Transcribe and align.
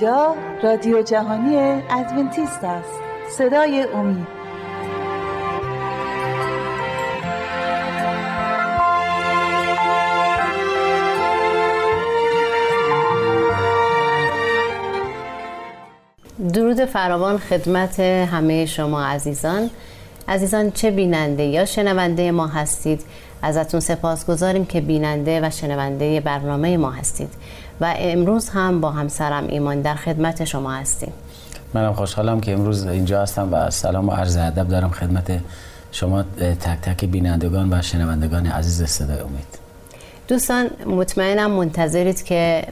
اینجا 0.00 0.34
رادیو 0.62 1.02
جهانی 1.02 1.56
ادونتیست 1.90 2.64
است. 2.64 2.92
صدای 3.30 3.86
امید. 3.94 4.26
درود 16.54 16.84
فراوان 16.84 17.38
خدمت 17.38 18.00
همه 18.00 18.66
شما 18.66 19.04
عزیزان. 19.04 19.70
عزیزان 20.28 20.70
چه 20.70 20.90
بیننده 20.90 21.42
یا 21.42 21.64
شنونده 21.64 22.30
ما 22.30 22.46
هستید؟ 22.46 23.00
ازتون 23.42 23.80
سپاس 23.80 24.26
گذاریم 24.26 24.66
که 24.66 24.80
بیننده 24.80 25.40
و 25.40 25.50
شنونده 25.50 26.20
برنامه 26.20 26.76
ما 26.76 26.90
هستید. 26.90 27.30
و 27.80 27.94
امروز 27.98 28.48
هم 28.48 28.80
با 28.80 28.90
همسرم 28.90 29.46
ایمان 29.48 29.80
در 29.80 29.94
خدمت 29.94 30.44
شما 30.44 30.72
هستیم. 30.72 31.12
منم 31.74 31.92
خوشحالم 31.92 32.40
که 32.40 32.52
امروز 32.52 32.86
اینجا 32.86 33.22
هستم 33.22 33.48
و 33.52 33.70
سلام 33.70 34.08
و 34.08 34.12
عرض 34.12 34.36
ادب 34.36 34.68
دارم 34.68 34.90
خدمت 34.90 35.40
شما 35.92 36.22
تک 36.22 36.80
تک 36.82 37.04
بینندگان 37.04 37.72
و 37.72 37.82
شنوندگان 37.82 38.46
عزیز 38.46 38.84
صدای 38.84 39.20
امید. 39.20 39.58
دوستان 40.28 40.70
مطمئنم 40.86 41.50
منتظرید 41.50 42.22
که 42.22 42.64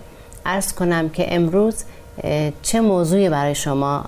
عرض 0.46 0.72
کنم 0.72 1.08
که 1.08 1.34
امروز 1.34 1.84
چه 2.62 2.80
موضوعی 2.80 3.28
برای 3.28 3.54
شما 3.54 4.04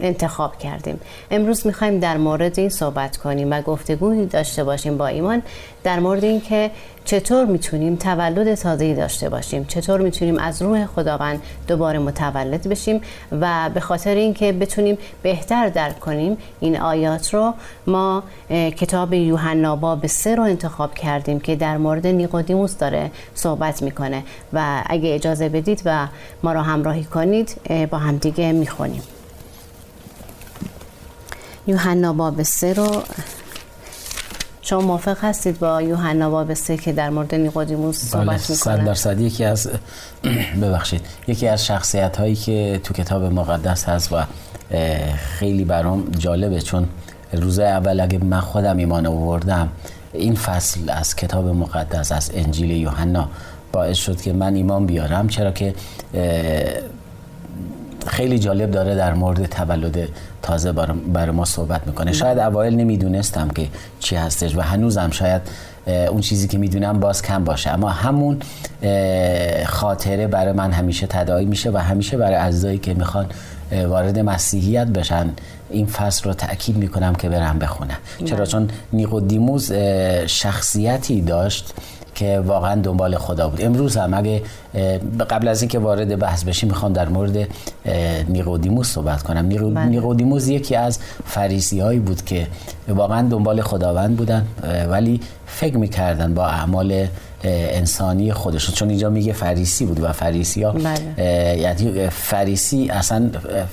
انتخاب 0.00 0.58
کردیم؟ 0.58 1.00
امروز 1.30 1.66
می‌خوایم 1.66 1.98
در 2.00 2.16
مورد 2.16 2.58
این 2.58 2.68
صحبت 2.68 3.16
کنیم 3.16 3.50
و 3.50 3.62
گفتگوی 3.62 4.26
داشته 4.26 4.64
باشیم 4.64 4.98
با 4.98 5.06
ایمان 5.06 5.42
در 5.84 6.00
مورد 6.00 6.24
اینکه 6.24 6.70
چطور 7.04 7.44
می‌تونیم 7.44 7.96
تولد 7.96 8.54
تازه‌ای 8.54 8.94
داشته 8.94 9.28
باشیم؟ 9.28 9.64
چطور 9.64 10.00
می‌تونیم 10.00 10.38
از 10.38 10.62
روح 10.62 10.86
خداوند 10.86 11.42
دوباره 11.68 11.98
متولد 11.98 12.68
بشیم 12.68 13.00
و 13.40 13.70
به 13.74 13.80
خاطر 13.80 14.14
اینکه 14.14 14.52
بتونیم 14.52 14.98
بهتر 15.22 15.68
درک 15.68 16.00
کنیم 16.00 16.36
این 16.60 16.80
آیات 16.80 17.34
رو 17.34 17.54
ما 17.86 18.22
کتاب 18.50 19.12
یوحنا 19.14 19.76
باب 19.76 20.06
سه 20.06 20.34
رو 20.34 20.42
انتخاب 20.42 20.94
کردیم 20.94 21.40
که 21.40 21.56
در 21.56 21.76
مورد 21.76 22.06
نیقودیموس 22.06 22.76
داره 22.76 23.10
صحبت 23.34 23.82
می‌کنه 23.82 24.22
و 24.52 24.82
اگه 24.86 25.14
اجازه 25.14 25.48
بدید 25.48 25.82
و 25.84 26.06
ما 26.42 26.52
رو 26.52 26.62
همراهی 26.98 27.04
کنید 27.04 27.60
با 27.90 27.98
همدیگه 27.98 28.52
می‌خونیم. 28.52 29.02
یوحنا 31.66 32.12
باب 32.12 32.42
سه 32.42 32.72
رو 32.72 33.02
شما 34.62 34.80
موافق 34.80 35.24
هستید 35.24 35.58
با 35.58 35.82
یوحنا 35.82 36.30
باب 36.30 36.54
سه 36.54 36.76
که 36.76 36.92
در 36.92 37.10
مورد 37.10 37.34
نیقودیموس 37.34 38.04
صحبت 38.04 38.26
بله، 38.26 38.36
می‌کنه؟ 38.40 38.56
صد 38.56 38.84
درصد. 38.84 39.20
یکی 39.20 39.44
از 39.44 39.70
ببخشید. 40.62 41.00
یکی 41.26 41.48
از 41.48 41.66
شخصیت 41.66 42.16
هایی 42.16 42.34
که 42.36 42.80
تو 42.84 42.94
کتاب 42.94 43.22
مقدس 43.22 43.84
هست 43.84 44.12
و 44.12 44.22
خیلی 45.16 45.64
برام 45.64 46.04
جالبه 46.18 46.60
چون 46.60 46.88
روز 47.32 47.58
اول 47.58 48.00
اگه 48.00 48.18
من 48.18 48.40
خودم 48.40 48.76
ایمان 48.76 49.06
آوردم 49.06 49.68
این 50.12 50.34
فصل 50.34 50.90
از 50.90 51.16
کتاب 51.16 51.48
مقدس 51.48 52.12
از 52.12 52.30
انجیل 52.34 52.70
یوحنا 52.70 53.28
باعث 53.72 53.96
شد 53.96 54.20
که 54.20 54.32
من 54.32 54.54
ایمان 54.54 54.86
بیارم 54.86 55.28
چرا 55.28 55.50
که 55.50 55.74
خیلی 58.06 58.38
جالب 58.38 58.70
داره 58.70 58.94
در 58.94 59.14
مورد 59.14 59.46
تولد 59.46 60.08
تازه 60.42 60.72
برای 61.12 61.30
ما 61.30 61.44
صحبت 61.44 61.86
می‌کنه. 61.86 62.12
شاید 62.12 62.38
اوایل 62.38 62.76
نمی‌دونستم 62.76 63.48
که 63.48 63.68
چی 64.00 64.16
هستش 64.16 64.56
و 64.56 64.60
هنوزم 64.60 65.10
شاید 65.10 65.42
اون 65.86 66.20
چیزی 66.20 66.48
که 66.48 66.58
می‌دونم 66.58 67.00
باز 67.00 67.22
کم 67.22 67.44
باشه. 67.44 67.70
اما 67.70 67.88
همون 67.88 68.38
خاطره 69.66 70.26
برای 70.26 70.52
من 70.52 70.72
همیشه 70.72 71.06
تداعی 71.06 71.44
میشه 71.46 71.70
و 71.70 71.76
همیشه 71.76 72.16
برای 72.16 72.34
عزیزایی 72.34 72.78
که 72.78 72.94
می‌خوان 72.94 73.26
وارد 73.88 74.18
مسیحیت 74.18 74.86
بشن 74.86 75.30
این 75.70 75.86
فصل 75.86 76.24
رو 76.24 76.34
تأکید 76.34 76.76
می‌کنم 76.76 77.14
که 77.14 77.28
برم 77.28 77.58
بخونم 77.58 77.98
چرا؟ 78.24 78.46
چون 78.46 78.68
نیقودیموس 78.92 79.72
شخصیتی 80.26 81.20
داشت 81.20 81.74
که 82.18 82.40
واقعا 82.46 82.80
دنبال 82.80 83.16
خدا 83.16 83.48
بود. 83.48 83.62
امروز 83.62 83.96
هم 83.96 84.14
اگه 84.14 84.42
قبل 85.30 85.48
از 85.48 85.62
اینکه 85.62 85.78
وارد 85.78 86.18
بحث 86.18 86.44
بشیم 86.44 86.68
می‌خوام 86.68 86.92
در 86.92 87.08
مورد 87.08 87.48
نیقودیموس 88.28 88.92
صحبت 88.92 89.22
کنم. 89.22 89.46
نیقودیموس 89.88 90.48
یکی 90.48 90.76
از 90.76 90.98
فریسی 91.24 91.80
هایی 91.80 91.98
بود 91.98 92.24
که 92.24 92.46
واقعا 92.88 93.28
دنبال 93.28 93.60
خداوند 93.60 94.16
بودن 94.16 94.46
ولی 94.90 95.20
فکر 95.46 95.76
می‌کردن 95.76 96.34
با 96.34 96.46
اعمال 96.46 97.06
انسانی 97.44 98.32
خودشون. 98.32 98.74
چون 98.74 98.88
اینجا 98.88 99.10
میگه 99.10 99.32
فریسی 99.32 99.86
بود 99.86 100.00
و 100.00 100.12
فریسی 100.12 100.62
ها 100.62 100.72
بله. 100.72 101.58
یعنی 101.58 102.08
فریسی 102.08 102.88
اصلا 102.90 103.30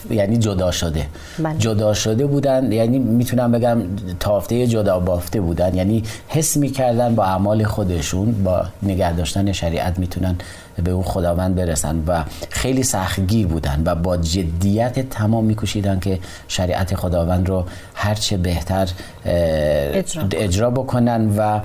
یعنی 0.10 0.38
جدا 0.38 0.72
شده. 0.72 1.06
بله. 1.40 1.58
جدا 1.58 1.94
شده 1.94 2.26
بودن 2.26 2.72
یعنی 2.72 3.00
می‌تونم 3.00 3.52
بگم 3.52 3.82
تافته 4.20 4.68
جدا 4.68 5.00
بافته 5.00 5.42
بودن. 5.42 5.76
یعنی 5.76 6.04
حس 6.28 6.58
می‌کردن 6.58 7.16
با 7.16 7.24
اعمال 7.24 7.64
خودشون 7.64 8.44
با 8.44 8.66
نگه 8.84 9.14
داشتن 9.14 9.52
شریعت 9.52 10.00
می‌تونن 10.00 10.36
به 10.84 10.92
اون 10.92 11.04
خداوند 11.04 11.56
برسن 11.56 12.04
و 12.08 12.24
خیلی 12.50 12.84
سختگیر 12.84 13.48
بودن 13.48 13.82
و 13.86 13.96
با 13.96 14.18
جدیت 14.18 15.10
تمام 15.10 15.46
میکوشیدن 15.46 16.00
که 16.00 16.20
شریعت 16.48 16.96
خداوند 16.96 17.50
رو 17.50 17.66
هرچه 17.94 18.38
بهتر 18.38 18.90
اجرا, 19.26 20.24
اجرا 20.32 20.70
بکنن 20.70 21.38
و 21.38 21.60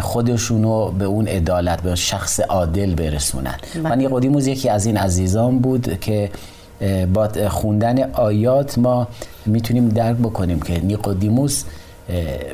خودشونو 0.00 0.90
به 0.90 1.04
اون 1.04 1.28
عدالت 1.28 1.82
به 1.82 1.94
شخص 1.94 2.40
عادل 2.40 2.94
برسونن. 2.94 3.54
بله. 3.74 3.92
و 3.92 3.96
نیقودیموس 3.96 4.46
یکی 4.46 4.68
از 4.68 4.86
این 4.86 4.96
عزیزان 4.96 5.58
بود 5.58 6.00
که 6.00 6.30
با 7.14 7.28
خوندن 7.48 8.12
آیات 8.12 8.78
ما 8.78 9.08
می‌تونیم 9.46 9.88
درک 9.88 10.16
بکنیم 10.16 10.60
که 10.60 10.80
نیقودیموس 10.80 11.64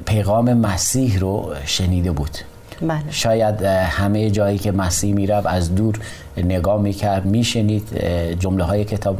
پیغام 0.07 0.55
مسیح 0.55 1.19
رو 1.19 1.55
شنیده 1.67 2.11
بود. 2.11 2.39
بله. 2.85 3.03
شاید 3.11 3.63
همه 3.63 4.31
جایی 4.31 4.59
که 4.59 4.73
مسیح 4.73 5.15
می‌رفت 5.15 5.47
از 5.47 5.75
دور 5.75 5.99
نگاه 6.37 6.83
می‌کرد 6.83 7.25
میشنید 7.25 8.05
جمله 8.39 8.65
های 8.65 8.85
کتاب 8.85 9.19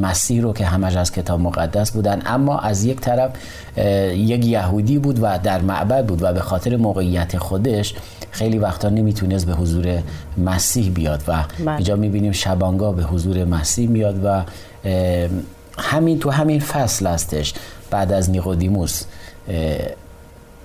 مسیح 0.00 0.42
رو 0.42 0.52
که 0.52 0.64
همش 0.64 0.96
از 0.96 1.12
کتاب 1.12 1.40
مقدس 1.40 1.90
بودن 1.90 2.22
اما 2.26 2.58
از 2.58 2.84
یک 2.84 3.00
طرف 3.00 3.30
یک 4.14 4.44
یهودی 4.44 4.98
بود 4.98 5.18
و 5.22 5.38
در 5.42 5.60
معبد 5.60 6.06
بود 6.06 6.22
و 6.22 6.32
به 6.32 6.40
خاطر 6.40 6.76
موقعیت 6.76 7.38
خودش 7.38 7.94
خیلی 8.30 8.58
وقتا 8.58 8.88
نمی‌تونست 8.88 9.46
به 9.46 9.52
حضور 9.52 10.02
مسیح 10.38 10.90
بیاد 10.90 11.22
و 11.28 11.44
بله. 11.58 11.74
اینجا 11.74 11.96
می‌بینیم 11.96 12.32
شبانگاه 12.32 12.96
به 12.96 13.02
حضور 13.02 13.44
مسیح 13.44 13.88
میاد 13.88 14.20
و 14.24 14.42
همین 15.78 16.18
تو 16.18 16.30
همین 16.30 16.60
فصل 16.60 17.06
هستش 17.06 17.54
بعد 17.90 18.12
از 18.12 18.30
نیقودیموس 18.30 19.02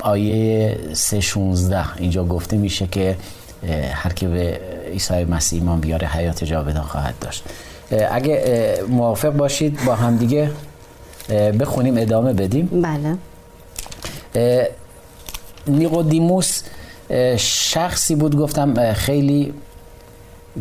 آیه 0.01 0.77
316 0.93 1.97
اینجا 1.97 2.23
گفته 2.23 2.57
میشه 2.57 2.87
که 2.87 3.17
هر 3.93 4.13
که 4.13 4.27
به 4.27 4.59
عیسی 4.91 5.23
مسیح 5.23 5.61
ایمان 5.61 5.79
بیاره 5.79 6.07
حیات 6.07 6.43
جاودان 6.43 6.83
خواهد 6.83 7.15
داشت. 7.21 7.43
اگه 8.11 8.77
موافق 8.89 9.29
باشید 9.29 9.85
با 9.85 9.95
هم 9.95 10.17
دیگه 10.17 10.51
بخونیم 11.59 11.97
ادامه 11.97 12.33
بدیم. 12.33 12.65
بله. 12.65 13.17
نیقودیموس 15.67 16.63
شخصی 17.37 18.15
بود 18.15 18.37
گفتم 18.37 18.93
خیلی 18.93 19.53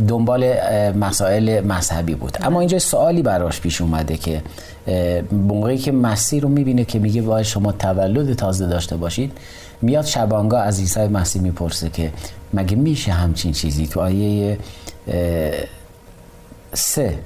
دنبال 0.08 0.54
مسائل 0.92 1.60
مذهبی 1.60 2.14
بود. 2.14 2.38
اما 2.42 2.60
اینجا 2.60 2.78
سوالی 2.78 3.22
براش 3.22 3.60
پیش 3.60 3.80
اومده 3.80 4.16
که 4.16 4.42
موقعی 5.32 5.78
که 5.78 5.92
مسیح 5.92 6.42
رو 6.42 6.48
می‌بینه 6.48 6.84
که 6.84 6.98
میگه 6.98 7.22
باید 7.22 7.46
شما 7.46 7.72
تولد 7.72 8.34
تازه 8.34 8.66
داشته 8.66 8.96
باشید 8.96 9.32
میاد 9.82 10.04
شبانگاه 10.04 10.62
از 10.62 10.80
عیسی 10.80 11.00
مسیح 11.00 11.42
می‌پرسه 11.42 11.90
که 11.90 12.12
مگه 12.54 12.76
میشه 12.76 13.12
همچین 13.12 13.52
چیزی؟ 13.52 13.86
تو 13.86 14.00
آیه 14.00 14.58
سه 16.72 17.18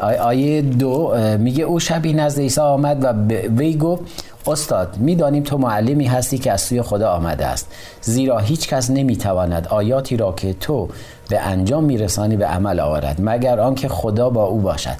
آیه 0.00 0.62
دو 0.62 1.14
میگه 1.38 1.64
او 1.64 1.80
شبی 1.80 2.12
نزد 2.12 2.40
عیسی 2.40 2.60
آمد 2.60 3.04
و 3.04 3.32
وی 3.56 3.76
گفت 3.76 4.02
استاد 4.46 4.96
می‌دانیم 4.96 5.42
تو 5.42 5.58
معلمی 5.58 6.06
هستی 6.06 6.38
که 6.38 6.52
از 6.52 6.60
سوی 6.60 6.82
خدا 6.82 7.10
آمده 7.10 7.46
است. 7.46 7.66
زیرا 8.00 8.38
هیچ 8.38 8.68
کس 8.68 8.90
نمی‌تواند 8.90 9.68
آیاتی 9.68 10.16
را 10.16 10.32
که 10.32 10.52
تو 10.52 10.88
به 11.28 11.40
انجام 11.40 11.84
میرسانی 11.84 12.36
به 12.36 12.46
عمل 12.46 12.80
آورد 12.80 13.16
مگر 13.18 13.60
آنکه 13.60 13.88
خدا 13.88 14.30
با 14.30 14.44
او 14.44 14.58
باشد. 14.58 14.96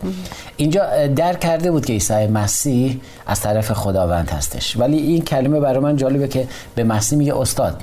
اینجا 0.56 1.06
در 1.16 1.34
کرده 1.34 1.70
بود 1.70 1.86
که 1.86 1.92
عیسی 1.92 2.26
مسیح 2.26 3.00
از 3.26 3.40
طرف 3.40 3.72
خداوند 3.72 4.30
هستش. 4.30 4.76
ولی 4.76 4.98
این 4.98 5.22
کلمه 5.22 5.60
برای 5.60 5.78
من 5.78 5.96
جالبه 5.96 6.28
که 6.28 6.48
به 6.74 6.84
مسیح 6.84 7.18
میگه 7.18 7.36
استاد. 7.36 7.82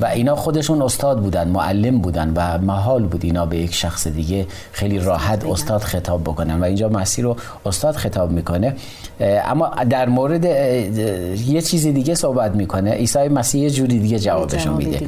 و 0.00 0.04
اینا 0.04 0.36
خودشون 0.36 0.82
استاد 0.82 1.20
بودن 1.20 1.48
معلم 1.48 1.98
بودن 1.98 2.32
و 2.36 2.58
محال 2.58 3.02
بود 3.02 3.24
اینا 3.24 3.46
به 3.46 3.56
یک 3.56 3.74
شخص 3.74 4.06
دیگه 4.06 4.46
خیلی 4.72 4.98
راحت 4.98 5.44
استاد 5.44 5.80
خطاب 5.80 6.22
بکنن 6.22 6.60
و 6.60 6.64
اینجا 6.64 6.88
مسیح 6.88 7.24
رو 7.24 7.36
استاد 7.66 7.94
خطاب 7.94 8.30
می‌کنه. 8.30 8.76
اما 9.20 9.70
در 9.90 10.08
مورد 10.08 10.44
یه 10.44 11.62
چیز 11.62 11.86
دیگه 11.86 12.14
صحبت 12.14 12.54
می‌کنه. 12.54 12.90
عیسی 12.90 13.28
مسیح 13.28 13.62
یه 13.62 13.70
جوری 13.70 13.98
دیگه 13.98 14.18
جوابشو 14.18 14.74
میده 14.74 14.98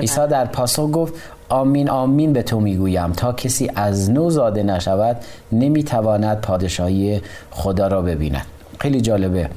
عیسی 0.00 0.16
بله. 0.16 0.26
در 0.26 0.44
پاسخ 0.44 0.88
گفت 0.92 1.14
آمین 1.48 1.90
آمین 1.90 2.32
به 2.32 2.42
تو 2.42 2.60
می‌گویم. 2.60 3.12
تا 3.12 3.32
کسی 3.32 3.70
از 3.74 4.10
نو 4.10 4.30
زاده 4.30 4.62
نشود 4.62 5.16
نمی‌تواند 5.52 6.40
پادشاهی 6.40 7.20
خدا 7.50 7.86
را 7.86 8.02
ببیند. 8.02 8.46
خیلی 8.78 9.00
جالبه. 9.00 9.48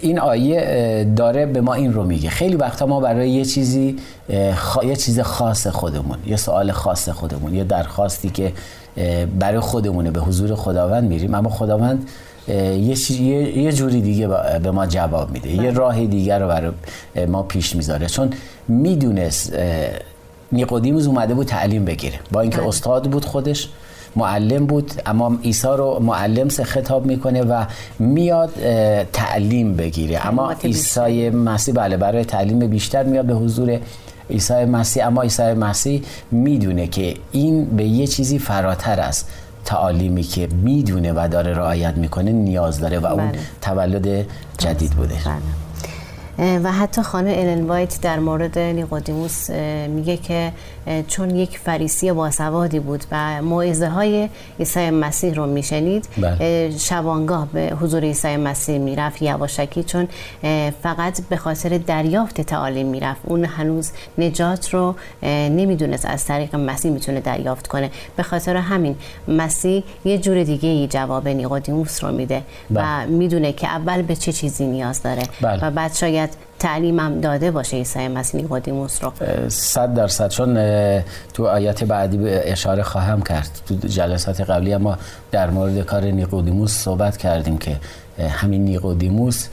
این 0.00 0.18
آیه 0.18 1.06
داره 1.16 1.46
به 1.46 1.60
ما 1.60 1.74
این 1.74 1.92
رو 1.92 2.04
میگه. 2.04 2.30
خیلی 2.30 2.56
وقتا 2.56 2.86
ما 2.86 3.00
برای 3.00 3.30
یه 3.30 3.44
چیزی 3.44 3.96
یه 4.82 4.96
چیز 4.96 5.20
خاص 5.20 5.66
خودمون 5.66 6.18
یه 6.26 6.36
سوال 6.36 6.72
خاص 6.72 7.08
خودمون 7.08 7.54
یه 7.54 7.64
درخواستی 7.64 8.30
که 8.30 8.52
برای 9.38 9.60
خودمونه 9.60 10.10
به 10.10 10.20
حضور 10.20 10.54
خداوند 10.54 11.08
میریم. 11.08 11.34
اما 11.34 11.50
خداوند 11.50 12.08
یه, 12.48 13.58
یه 13.58 13.72
جوری 13.72 14.00
دیگه 14.00 14.28
به 14.62 14.70
ما 14.70 14.86
جواب 14.86 15.30
میده. 15.30 15.50
یه 15.50 15.56
بله. 15.56 15.70
راه 15.70 16.06
دیگر 16.06 16.38
رو 16.38 16.48
برای 16.48 16.72
ما 17.26 17.42
پیش 17.42 17.76
می‌ذاره. 17.76 18.06
چون 18.06 18.30
می‌دونست 18.68 19.52
نیقودیموس 20.52 21.06
اومده 21.06 21.34
بود 21.34 21.46
تعلیم 21.46 21.84
بگیره. 21.84 22.18
با 22.32 22.40
اینکه 22.40 22.56
بله. 22.56 22.68
استاد 22.68 23.10
بود 23.10 23.24
خودش 23.24 23.68
معلم 24.16 24.66
بود 24.66 24.92
اما 25.06 25.38
عیسی 25.44 25.68
رو 25.68 25.98
معلم 26.02 26.48
سه 26.48 26.64
خطاب 26.64 27.06
می‌کنه 27.06 27.42
و 27.42 27.64
میاد 27.98 28.50
تعلیم 29.12 29.76
بگیره 29.76 30.26
اما 30.26 30.52
عیسی 30.52 31.30
مسیح 31.30 31.74
بله 31.74 31.96
برای 31.96 32.24
تعلیم 32.24 32.58
بیشتر 32.58 33.02
میاد 33.02 33.24
به 33.24 33.34
حضور 33.34 33.78
عیسی 34.30 34.64
مسیح 34.64 35.06
اما 35.06 35.22
عیسی 35.22 35.42
مسیح 35.42 36.02
می‌دونه 36.30 36.86
که 36.86 37.14
این 37.32 37.64
به 37.64 37.84
یه 37.84 38.06
چیزی 38.06 38.38
فراتر 38.38 39.00
است 39.00 39.28
تعالیمی 39.64 40.22
که 40.22 40.48
می‌دونه 40.62 41.12
و 41.12 41.28
داره 41.30 41.54
رعایت 41.54 41.94
می‌کنه 41.94 42.32
نیاز 42.32 42.80
داره 42.80 42.98
و 42.98 43.06
اون 43.06 43.28
بله. 43.28 43.38
تولد 43.62 44.26
جدید 44.58 44.90
بوده 44.90 45.14
بله. 45.14 45.69
و 46.40 46.72
حتی 46.72 47.02
خانه 47.02 47.34
الن 47.38 47.66
وایت 47.66 48.00
در 48.00 48.18
مورد 48.18 48.58
نیقودیموس 48.58 49.50
میگه 49.88 50.16
که 50.16 50.52
چون 51.08 51.36
یک 51.36 51.58
فریسی 51.58 52.12
باسوادی 52.12 52.80
بود 52.80 53.04
و 53.12 53.42
موعظه 53.42 53.88
های 53.88 54.28
عیسی 54.58 54.90
مسیح 54.90 55.34
رو 55.34 55.46
میشنید 55.46 56.08
بله. 56.18 56.70
شبانگاه 56.78 57.48
به 57.52 57.72
حضور 57.80 58.04
عیسی 58.04 58.36
مسیح 58.36 58.78
می‌رفت 58.78 59.22
یواشکی 59.22 59.82
چون 59.82 60.08
فقط 60.82 61.20
به 61.28 61.36
خاطر 61.36 61.78
دریافت 61.78 62.40
تعالیم 62.40 62.86
می‌رفت 62.86 63.20
اون 63.24 63.44
هنوز 63.44 63.90
نجات 64.18 64.74
رو 64.74 64.94
نمی‌دونست 65.22 66.06
از 66.06 66.24
طریق 66.24 66.56
مسیح 66.56 66.90
می‌تونه 66.90 67.20
دریافت 67.20 67.66
کنه 67.66 67.90
به 68.16 68.22
خاطر 68.22 68.56
همین 68.56 68.96
مسیح 69.28 69.84
یه 70.04 70.18
جور 70.18 70.42
دیگه 70.42 70.68
ای 70.68 70.86
جواب 70.86 71.28
نیقودیموس 71.28 72.04
رو 72.04 72.12
میده 72.12 72.38
و 72.38 72.42
بله. 72.70 73.06
می‌دونه 73.06 73.52
که 73.52 73.66
اول 73.66 74.02
به 74.02 74.16
چه 74.16 74.32
چیزی 74.32 74.66
نیاز 74.66 75.02
داره 75.02 75.22
بله. 75.40 75.64
و 75.64 75.70
بعد 75.70 75.94
شاید 75.94 76.29
تعلیمم 76.58 77.20
داده 77.20 77.50
باشه 77.50 77.76
عیسی 77.76 78.08
مسیح 78.08 78.40
نیقودیموس 78.40 79.04
رو. 79.04 79.12
صد 79.48 79.94
درصد 79.94 80.28
چون 80.28 80.54
تو 81.34 81.46
آیات 81.46 81.84
بعدی 81.84 82.28
اشاره 82.28 82.82
خواهم 82.82 83.22
کرد. 83.22 83.50
تو 83.68 83.74
جلسات 83.74 84.40
قبلی 84.40 84.76
ما 84.76 84.98
در 85.30 85.50
مورد 85.50 85.80
کار 85.80 86.04
نیقودیموس 86.04 86.72
صحبت 86.72 87.16
کردیم 87.16 87.58
که 87.58 87.76
همین 88.28 88.64
نیقودیموس 88.64 89.48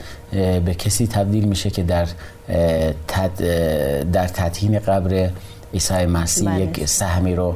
به 0.64 0.74
کسی 0.78 1.06
تبدیل 1.06 1.44
میشه 1.44 1.70
که 1.70 1.82
در 1.82 2.06
تد 3.08 3.40
در 4.12 4.28
تدهین 4.28 4.78
قبر 4.78 5.30
عیسی 5.74 6.06
مسیح 6.06 6.50
بله. 6.50 6.60
یک 6.60 6.86
سهمی 6.86 7.34
رو 7.34 7.54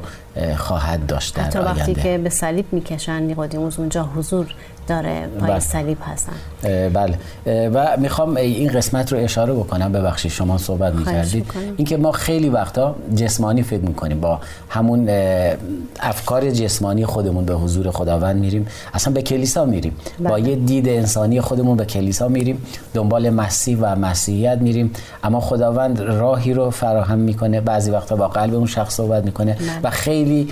خواهد 0.57 1.05
داشت 1.05 1.35
در 1.35 1.41
آینده 1.41 1.59
وقتی 1.59 1.93
که 1.95 2.17
به 2.17 2.29
صلیب 2.29 2.65
می‌کشن 2.71 3.23
نیقودیموس 3.23 3.79
اونجا 3.79 4.09
حضور 4.15 4.55
داره 4.87 5.27
پای 5.39 5.49
بله. 5.49 5.59
صلیب 5.59 5.97
هستن. 6.01 6.33
بله. 6.89 7.17
و 7.69 7.97
می‌خوام 7.97 8.37
این 8.37 8.71
قسمت 8.71 9.13
رو 9.13 9.19
اشاره 9.19 9.53
بکنم. 9.53 9.91
ببخشید 9.91 10.31
شما 10.31 10.57
صحبت 10.57 10.93
می‌کردید. 10.93 11.45
اینکه 11.77 11.97
ما 11.97 12.11
خیلی 12.11 12.49
وقتا 12.49 12.95
جسمانی 13.15 13.63
فکر 13.63 13.81
می‌کنیم. 13.81 14.19
با 14.19 14.39
همون 14.69 15.09
افکار 15.99 16.51
جسمانی 16.51 17.05
خودمون 17.05 17.45
به 17.45 17.53
حضور 17.53 17.91
خداوند 17.91 18.35
میریم. 18.35 18.67
اصلا 18.93 19.13
به 19.13 19.21
کلیسا 19.21 19.65
میریم. 19.65 19.95
بله. 20.19 20.29
با 20.29 20.39
یه 20.39 20.55
دید 20.55 20.89
انسانی 20.89 21.41
خودمون 21.41 21.77
به 21.77 21.85
کلیسا 21.85 22.27
میریم. 22.27 22.65
دنبال 22.93 23.29
مسیح 23.29 23.77
و 23.81 23.95
مسیحیت 23.95 24.57
میریم. 24.61 24.91
اما 25.23 25.39
خداوند 25.39 26.01
راهی 26.01 26.53
رو 26.53 26.69
فراهم 26.69 27.19
می‌کنه. 27.19 27.61
بعضی 27.61 27.91
وقتا 27.91 28.15
با 28.15 28.27
قلب 28.27 28.55
اون 28.55 28.67
شخص 28.67 28.95
صحبت 28.95 29.23
می‌کنه. 29.23 29.53
بله. 29.53 29.69
و 29.83 29.89
خیلی 29.89 30.47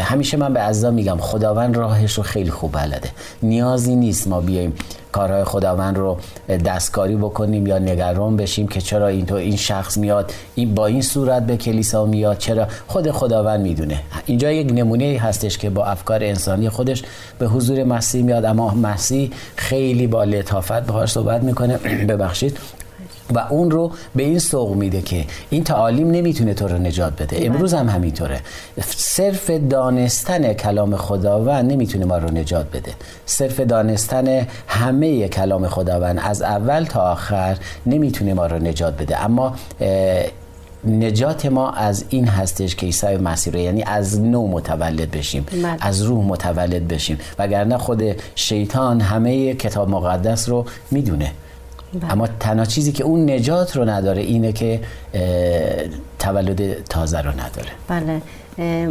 همیشه 0.00 0.36
من 0.36 0.52
به 0.52 0.60
عزا 0.60 0.90
میگم 0.90 1.16
خداوند 1.20 1.76
راهش 1.76 2.12
رو 2.12 2.22
خیلی 2.22 2.50
خوب 2.50 2.72
بلده. 2.72 3.10
نیازی 3.42 3.96
نیست 3.96 4.28
ما 4.28 4.40
بیایم 4.40 4.72
کارهای 5.12 5.44
خداوند 5.44 5.98
رو 5.98 6.16
دستکاری 6.48 7.16
بکنیم 7.16 7.66
یا 7.66 7.78
نگران 7.78 8.36
بشیم 8.36 8.68
که 8.68 8.80
چرا 8.80 9.08
این 9.08 9.26
تو 9.26 9.34
این 9.34 9.56
شخص 9.56 9.96
میاد 9.96 10.32
این 10.54 10.74
با 10.74 10.86
این 10.86 11.02
صورت 11.02 11.46
به 11.46 11.56
کلیسا 11.56 12.06
میاد 12.06 12.38
چرا؟ 12.38 12.66
خود 12.86 13.10
خداوند 13.10 13.60
می‌دونه. 13.60 14.00
اینجا 14.26 14.52
یک 14.52 14.72
نمونه 14.72 15.18
هستش 15.18 15.58
که 15.58 15.70
با 15.70 15.84
افکار 15.84 16.24
انسانی 16.24 16.68
خودش 16.68 17.02
به 17.38 17.46
حضور 17.46 17.84
مسیح 17.84 18.22
میاد 18.22 18.44
اما 18.44 18.74
مسیح 18.74 19.30
خیلی 19.56 20.06
با 20.06 20.24
لطافت 20.24 20.86
باهاش 20.86 21.12
صحبت 21.12 21.42
می‌کنه. 21.42 21.76
ببخشید. 22.08 22.58
و 23.34 23.38
اون 23.50 23.70
رو 23.70 23.92
به 24.14 24.22
این 24.22 24.38
سوق 24.38 24.74
میده 24.74 25.02
که 25.02 25.24
این 25.50 25.64
تعالیم 25.64 26.10
نمی‌تونه 26.10 26.54
تو 26.54 26.68
رو 26.68 26.78
نجات 26.78 27.22
بده. 27.22 27.46
امروز 27.46 27.74
هم 27.74 27.88
همینطوره. 27.88 28.40
صرف 28.96 29.50
دانستن 29.50 30.52
کلام 30.52 30.96
خداوند 30.96 31.72
نمی‌تونه 31.72 32.04
ما 32.04 32.18
رو 32.18 32.30
نجات 32.30 32.66
بده. 32.70 32.92
صرف 33.26 33.60
دانستن 33.60 34.46
همه 34.66 35.28
کلام 35.28 35.68
خداوند 35.68 36.20
از 36.24 36.42
اول 36.42 36.84
تا 36.84 37.00
آخر 37.12 37.56
نمی‌تونه 37.86 38.34
ما 38.34 38.46
رو 38.46 38.58
نجات 38.58 38.96
بده. 39.02 39.24
اما 39.24 39.54
نجات 40.84 41.46
ما 41.46 41.70
از 41.70 42.04
این 42.08 42.28
هستش 42.28 42.76
که 42.76 42.86
عیسی 42.86 43.16
مسیح 43.16 43.56
یعنی 43.56 43.82
از 43.82 44.20
نو 44.20 44.46
متولد 44.46 45.10
بشیم. 45.10 45.46
بله. 45.52 45.76
از 45.80 46.02
روح 46.02 46.24
متولد 46.24 46.88
بشیم. 46.88 47.18
وگرنه 47.38 47.78
خود 47.78 48.02
شیطان 48.34 49.00
همه 49.00 49.54
کتاب 49.54 49.88
مقدس 49.88 50.48
رو 50.48 50.66
می‌دونه. 50.90 51.32
بله. 51.94 52.12
اما 52.12 52.26
تنها 52.40 52.64
چیزی 52.64 52.92
که 52.92 53.04
اون 53.04 53.30
نجات 53.30 53.76
رو 53.76 53.84
نداره 53.84 54.22
اینه 54.22 54.52
که 54.52 54.80
تولد 56.18 56.84
تازه 56.84 57.20
رو 57.20 57.30
نداره 57.30 57.68
بله 57.88 58.22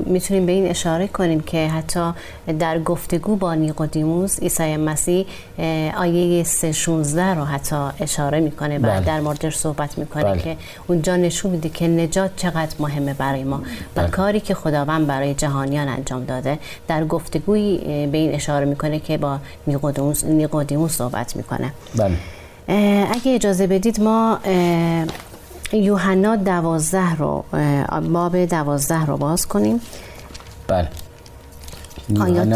می‌تونیم 0.05 0.45
به 0.45 0.51
این 0.51 0.67
اشاره 0.67 1.07
کنیم 1.07 1.39
که 1.39 1.67
حتی 1.67 2.11
در 2.59 2.79
گفتگو 2.79 3.35
با 3.35 3.55
نیقودیموس 3.55 4.39
عیسی 4.39 4.77
مسیح 4.77 5.25
آیه 5.97 6.43
316 6.43 7.33
رو 7.33 7.43
حتی 7.43 7.75
اشاره 7.99 8.39
می‌کنه 8.39 8.77
و 8.77 8.81
بله. 8.81 9.05
در 9.05 9.19
موردش 9.19 9.55
صحبت 9.55 9.97
می‌کنه 9.97 10.23
بله. 10.23 10.41
که 10.41 10.57
اونجا 10.87 11.15
نشون 11.15 11.51
میده 11.51 11.69
که 11.69 11.87
نجات 11.87 12.31
چقدر 12.35 12.75
مهمه 12.79 13.13
برای 13.13 13.43
ما 13.43 13.57
و 13.57 13.61
بله. 13.95 14.07
کاری 14.07 14.39
که 14.39 14.53
خداوند 14.53 15.07
برای 15.07 15.33
جهانیان 15.33 15.87
انجام 15.87 16.25
داده 16.25 16.59
در 16.87 17.05
گفتگویی 17.05 17.77
به 18.07 18.17
این 18.17 18.35
اشاره 18.35 18.65
می‌کنه 18.65 18.99
که 18.99 19.17
با 19.17 19.39
نیقودیموس, 19.67 20.23
نیقودیموس 20.23 20.91
صحبت 20.97 21.35
می‌کنه 21.35 21.73
بله. 21.95 22.15
اگه 23.11 23.35
اجازه 23.35 23.67
بدید 23.67 24.01
ما 24.01 24.39
یوحنا 25.73 26.35
دوازده 26.35 27.15
رو 27.15 27.43
باب 28.13 28.45
دوازده 28.45 29.05
رو 29.05 29.17
باز 29.17 29.47
کنیم. 29.47 29.81
بله. 30.67 30.87
آیات 32.21 32.47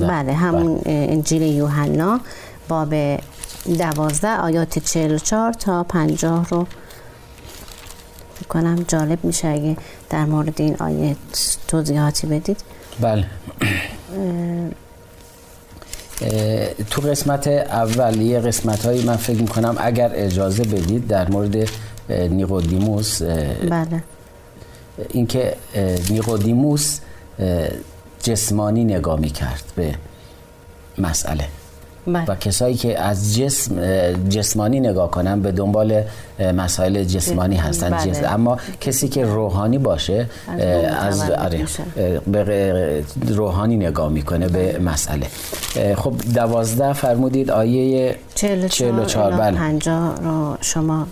بله 0.00 0.32
همون 0.32 0.76
بله. 0.76 1.06
انجیل 1.10 1.42
یوحنا 1.42 2.20
باب 2.68 2.94
دوازده 3.78 4.36
آیات 4.36 4.78
چهل 4.78 5.18
چار 5.18 5.52
تا 5.52 5.82
پنجاه 5.82 6.48
رو. 6.48 6.66
کنم 8.48 8.84
جالب 8.88 9.24
میشه 9.24 9.48
اگه 9.48 9.76
در 10.10 10.24
مورد 10.24 10.60
این 10.60 10.76
آیه 10.80 11.16
توضیحاتی 11.68 12.26
بدید. 12.26 12.60
بله. 13.00 13.24
تو 16.90 17.00
قسمت 17.00 17.46
اول 17.48 18.20
یه 18.20 18.40
قسمت 18.40 18.86
هایی 18.86 19.04
من 19.04 19.16
فکر 19.16 19.40
می‌کنم 19.40 19.76
اگر 19.78 20.10
اجازه 20.14 20.64
بدید 20.64 21.06
در 21.06 21.30
مورد 21.30 21.68
نیقودیموس 22.08 23.22
بله. 23.22 24.02
اینکه 25.10 25.56
نیقودیموس 26.10 26.98
جسمانی 28.22 28.84
نگاه 28.84 29.20
می‌کرد 29.20 29.64
به 29.76 29.94
مسئله. 30.98 31.44
بله. 32.12 32.24
و 32.28 32.34
کسایی 32.34 32.74
که 32.74 33.00
از 33.00 33.36
جسم 33.36 33.74
جسمانی 34.28 34.80
نگاه 34.80 35.10
کنن 35.10 35.40
به 35.40 35.52
دنبال 35.52 36.02
مسائل 36.54 37.04
جسمانی 37.04 37.56
هستن. 37.56 37.90
بله. 37.90 38.32
اما 38.32 38.58
کسی 38.80 39.08
که 39.08 39.24
روحانی 39.24 39.78
باشه 39.78 40.26
از, 41.00 41.30
آره 41.30 41.64
به 42.26 43.04
روحانی 43.28 43.76
نگاه 43.76 44.08
می‌کنه 44.08 44.48
به 44.48 44.78
مسئله. 44.78 45.26
خب 45.96 46.14
دوازده 46.34 46.92
فرمودید 46.92 47.50
آیه 47.50 48.16
44 48.34 49.32
بله. 49.32 49.58
50 49.58 50.20
رو 50.22 50.56
شما 50.60 51.06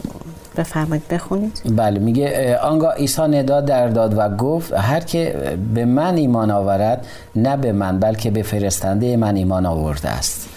بفرمایید 0.57 1.09
بخونید. 1.11 1.63
بله 1.77 1.99
میگه 1.99 2.59
آنگاه 2.63 2.95
عیسی 2.95 3.23
ندا 3.23 3.61
در 3.61 3.89
داد 3.89 4.19
و 4.19 4.29
گفت 4.29 4.73
هر 4.73 5.01
که 5.01 5.35
به 5.75 5.85
من 5.85 6.17
ایمان 6.17 6.51
آورد 6.51 7.07
نه 7.37 7.57
به 7.57 7.73
من 7.73 7.99
بلکه 8.01 8.31
به 8.31 8.43
فرستنده 8.43 9.17
من 9.17 9.37
ایمان 9.37 9.67
آورده 9.67 10.09
است. 10.09 10.49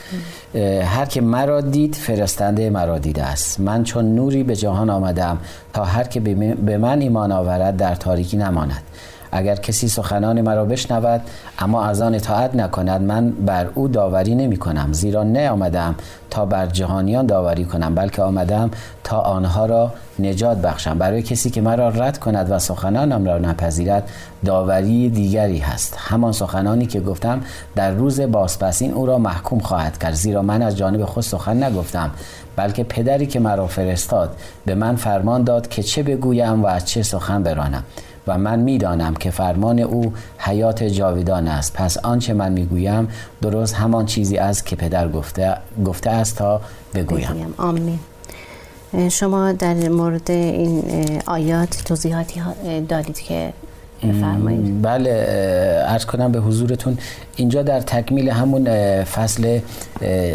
هر 0.84 1.06
که 1.06 1.22
مرا 1.22 1.62
دید 1.62 1.96
فرستنده 1.96 2.70
مرا 2.70 2.98
دیده 2.98 3.24
است. 3.24 3.60
من 3.60 3.84
چون 3.84 4.16
نوری 4.16 4.44
به 4.44 4.56
جهان 4.56 4.89
آمدم 4.89 5.38
تا 5.74 5.84
هر 5.86 6.04
که 6.04 6.20
به 6.66 6.78
من 6.78 7.01
ایمان 7.01 7.32
آورد 7.32 7.78
در 7.78 7.96
تاریکی 7.96 8.38
نماند. 8.38 8.82
اگر 9.31 9.55
کسی 9.55 9.88
سخنان 9.88 10.41
مرا 10.41 10.65
بشنود 10.65 11.21
اما 11.59 11.83
از 11.83 12.01
آن 12.01 12.15
اطاعت 12.15 12.55
نکند 12.55 13.01
من 13.01 13.29
بر 13.29 13.69
او 13.75 13.88
داوری 13.88 14.36
نمی 14.36 14.57
کنم 14.57 14.93
زیرا 14.93 15.24
نه 15.24 15.50
آمدم 15.50 15.95
تا 16.29 16.45
بر 16.45 16.65
جهانیان 16.65 17.25
داوری 17.25 17.65
کنم 17.65 17.95
بلکه 17.95 18.21
آمدم 18.21 18.71
تا 19.03 19.19
آنها 19.19 19.65
را 19.65 19.91
نجات 20.19 20.57
بخشم. 20.57 20.98
برای 20.98 21.21
کسی 21.21 21.50
که 21.50 21.62
مرا 21.62 21.89
رد 21.89 22.17
کند 22.17 22.51
و 22.51 22.59
سخنانم 22.59 23.25
را 23.25 23.38
نپذیرد 23.38 24.09
داوری 24.45 25.09
دیگری 25.09 25.57
هست. 25.57 25.95
همان 25.98 26.31
سخنانی 26.31 26.86
که 26.86 27.00
گفتم 27.00 27.41
در 27.75 27.91
روز 27.91 28.21
بازپسین 28.21 28.93
او 28.93 29.05
را 29.05 29.17
محکوم 29.17 29.59
خواهد 29.59 29.98
کرد 29.98 30.13
زیرا 30.13 30.41
من 30.41 30.62
از 30.62 30.77
جانب 30.77 31.05
خود 31.05 31.24
سخن 31.24 31.63
نگفتم 31.63 32.12
بلکه 32.55 32.83
پدری 32.83 33.25
که 33.25 33.39
مرا 33.39 33.67
فرستاد 33.67 34.36
به 34.65 34.75
من 34.75 34.95
فرمان 34.95 35.43
داد 35.43 35.67
که 35.67 35.83
چه 35.83 36.03
بگویم 36.03 36.63
و 36.63 36.67
از 36.67 36.86
چه 36.86 37.03
سخن 37.03 37.43
برانم. 37.43 37.83
و 38.29 38.38
من 38.38 38.59
می‌دانم 38.59 39.13
که 39.13 39.31
فرمان 39.31 39.79
او 39.79 40.13
حیات 40.38 40.83
جاویدان 40.83 41.48
است. 41.48 41.74
پس 41.74 41.98
آنچه 41.98 42.33
من 42.33 42.51
می‌گویم 42.51 43.07
درست 43.41 43.75
همان 43.75 44.05
چیزی 44.05 44.38
است 44.38 44.65
که 44.65 44.75
پدر 44.75 45.07
گفته, 45.09 45.57
گفته 45.86 46.09
است 46.09 46.38
تا 46.38 46.62
بگویم, 46.95 47.27
بگویم. 47.27 47.53
آمین. 47.57 48.00
شما 49.09 49.51
در 49.51 49.74
مورد 49.74 50.31
این 50.31 50.83
آیات 51.25 51.81
توضیحاتی 51.86 52.41
دادید 52.89 53.19
که 53.19 53.53
بفرمایید. 54.03 54.81
بله 54.81 55.25
ارز 55.88 56.05
کنم 56.05 56.31
به 56.31 56.39
حضورتون 56.39 56.98
اینجا 57.36 57.62
در 57.63 57.79
تکمیل 57.79 58.29
همون 58.29 58.65
فصل 59.03 59.59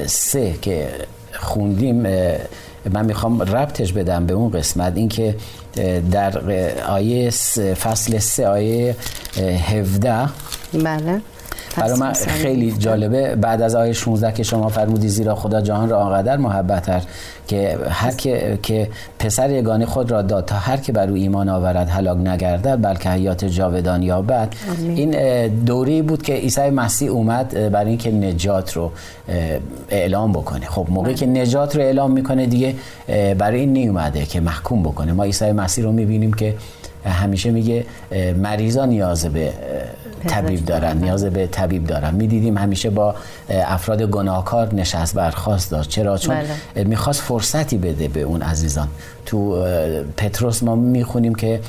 سه 0.06 0.54
که 0.62 0.88
خوندیم 1.32 2.06
من 2.92 3.04
می‌خوام 3.04 3.42
ربطش 3.42 3.92
بدم 3.92 4.26
به 4.26 4.34
اون 4.34 4.50
قسمت 4.50 4.96
اینکه 4.96 5.36
در 6.10 6.38
آیه 6.88 7.30
فصل 7.74 8.18
سه 8.18 8.46
آیه 8.46 8.96
17 9.36 10.28
بله. 10.72 11.20
برای 11.76 11.98
من 11.98 12.12
خیلی 12.12 12.72
جالبه. 12.72 13.34
بعد 13.34 13.62
از 13.62 13.74
آیه 13.74 13.92
16 13.92 14.32
که 14.32 14.42
شما 14.42 14.68
فرمودی 14.68 15.08
زیرا 15.08 15.34
خدا 15.34 15.60
جهان 15.60 15.88
را 15.88 15.98
آنقدر 15.98 16.36
محبت 16.36 17.06
که 17.46 17.78
هر 17.90 18.10
که 18.10 18.58
که 18.62 18.88
پسر 19.18 19.50
یگانه 19.50 19.86
خود 19.86 20.10
را 20.10 20.22
داد 20.22 20.44
تا 20.44 20.54
هر 20.54 20.76
که 20.76 20.92
بر 20.92 21.08
او 21.08 21.14
ایمان 21.14 21.48
آورد 21.48 21.88
هلاک 21.88 22.18
نگردد 22.18 22.82
بلکه 22.82 23.10
حیات 23.10 23.44
جاودان 23.44 24.02
یابد. 24.02 24.54
این 24.88 25.10
دوری 25.48 26.02
بود 26.02 26.22
که 26.22 26.32
عیسی 26.32 26.70
مسیح 26.70 27.10
اومد 27.10 27.72
برای 27.72 27.88
اینکه 27.88 28.10
نجات 28.10 28.72
رو 28.72 28.92
اعلام 29.88 30.32
بکنه. 30.32 30.66
خب 30.66 30.86
موقعی 30.90 31.14
که 31.14 31.26
نجات 31.26 31.76
رو 31.76 31.82
اعلام 31.82 32.12
می‌کنه 32.12 32.46
دیگه 32.46 32.74
برای 33.38 33.60
این 33.60 33.72
نیومده 33.72 34.24
که 34.24 34.40
محکوم 34.40 34.82
بکنه. 34.82 35.12
ما 35.12 35.24
عیسی 35.24 35.52
مسیح 35.52 35.84
رو 35.84 35.92
می‌بینیم 35.92 36.32
که 36.32 36.54
همیشه 37.04 37.50
میگه 37.50 37.84
مریضا 38.36 38.84
نیاز 38.84 39.26
به 39.26 39.52
طبیب 40.28 40.64
دارن 40.64 40.96
نیاز 40.96 41.24
به 41.24 41.46
طبیب 41.46 41.86
دارن. 41.86 42.14
می‌دیدیم 42.14 42.58
همیشه 42.58 42.90
با 42.90 43.14
افراد 43.48 44.02
گناهکار 44.02 44.74
نشست 44.74 45.14
برخواست 45.14 45.70
داشت 45.70 45.90
چرا؟ 45.90 46.18
چون 46.18 46.36
بله. 46.74 46.84
می‌خواست 46.84 47.20
فرصتی 47.20 47.78
بده 47.78 48.08
به 48.08 48.22
اون 48.22 48.42
عزیزان. 48.42 48.88
تو 49.26 49.64
پتروس 50.16 50.62
ما 50.62 50.74
می‌خونیم 50.74 51.34
که 51.34 51.60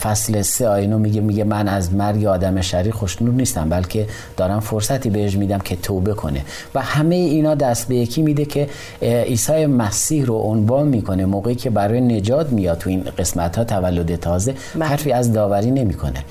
فصل 0.00 0.42
سه 0.42 0.68
آینو 0.68 0.98
میگه 0.98 1.20
میگه 1.20 1.44
من 1.44 1.68
از 1.68 1.94
مرگ 1.94 2.24
آدم 2.24 2.60
شری 2.60 2.92
خوشنور 2.92 3.34
نیستم 3.34 3.68
بلکه 3.68 4.06
دارم 4.36 4.60
فرصتی 4.60 5.10
بهش 5.10 5.36
میدم 5.36 5.58
که 5.58 5.76
توبه 5.76 6.14
کنه. 6.14 6.44
و 6.74 6.80
همه 6.80 7.14
اینا 7.14 7.54
دست 7.54 7.88
به 7.88 7.96
یکی 7.96 8.22
میده 8.22 8.44
که 8.44 8.68
عیسی 9.02 9.66
مسیح 9.66 10.24
رو 10.24 10.34
عنوان 10.34 10.88
می‌کنه 10.88 11.24
موقعی 11.24 11.54
که 11.54 11.70
برای 11.70 12.00
نجات 12.00 12.52
میاد 12.52 12.78
تو 12.78 12.90
این 12.90 13.04
قسمت 13.18 13.58
ها 13.58 13.64
تولد 13.64 14.16
تازه 14.16 14.54
بله. 14.74 14.84
حرفی 14.84 15.12
از 15.12 15.32
داوری 15.32 15.70
نمی‌کنه. 15.70 16.24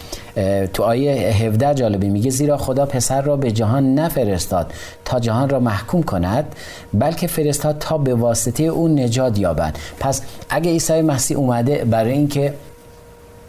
تو 0.74 0.84
آیه 0.84 1.12
17 1.12 1.74
جالبی 1.74 2.10
میگه 2.10 2.30
زیرا 2.30 2.58
خدا 2.58 2.86
پسر 2.86 3.22
را 3.22 3.36
به 3.36 3.52
جهان 3.52 3.96
نفرستاد 3.96 4.72
تا 5.06 5.20
جهان 5.20 5.50
را 5.50 5.60
محکوم 5.60 6.04
کند 6.04 6.56
بلکه 6.94 7.28
فرستاد 7.28 7.78
تا 7.80 7.98
به 7.98 8.16
واسطه 8.16 8.64
اون 8.64 9.00
نجات 9.00 9.40
یابند 9.40 9.78
پس 10.00 10.22
اگه 10.54 10.72
عیسی 10.72 11.02
مسیح 11.02 11.38
اومده 11.38 11.86
برای 11.86 12.12
اینکه 12.12 12.54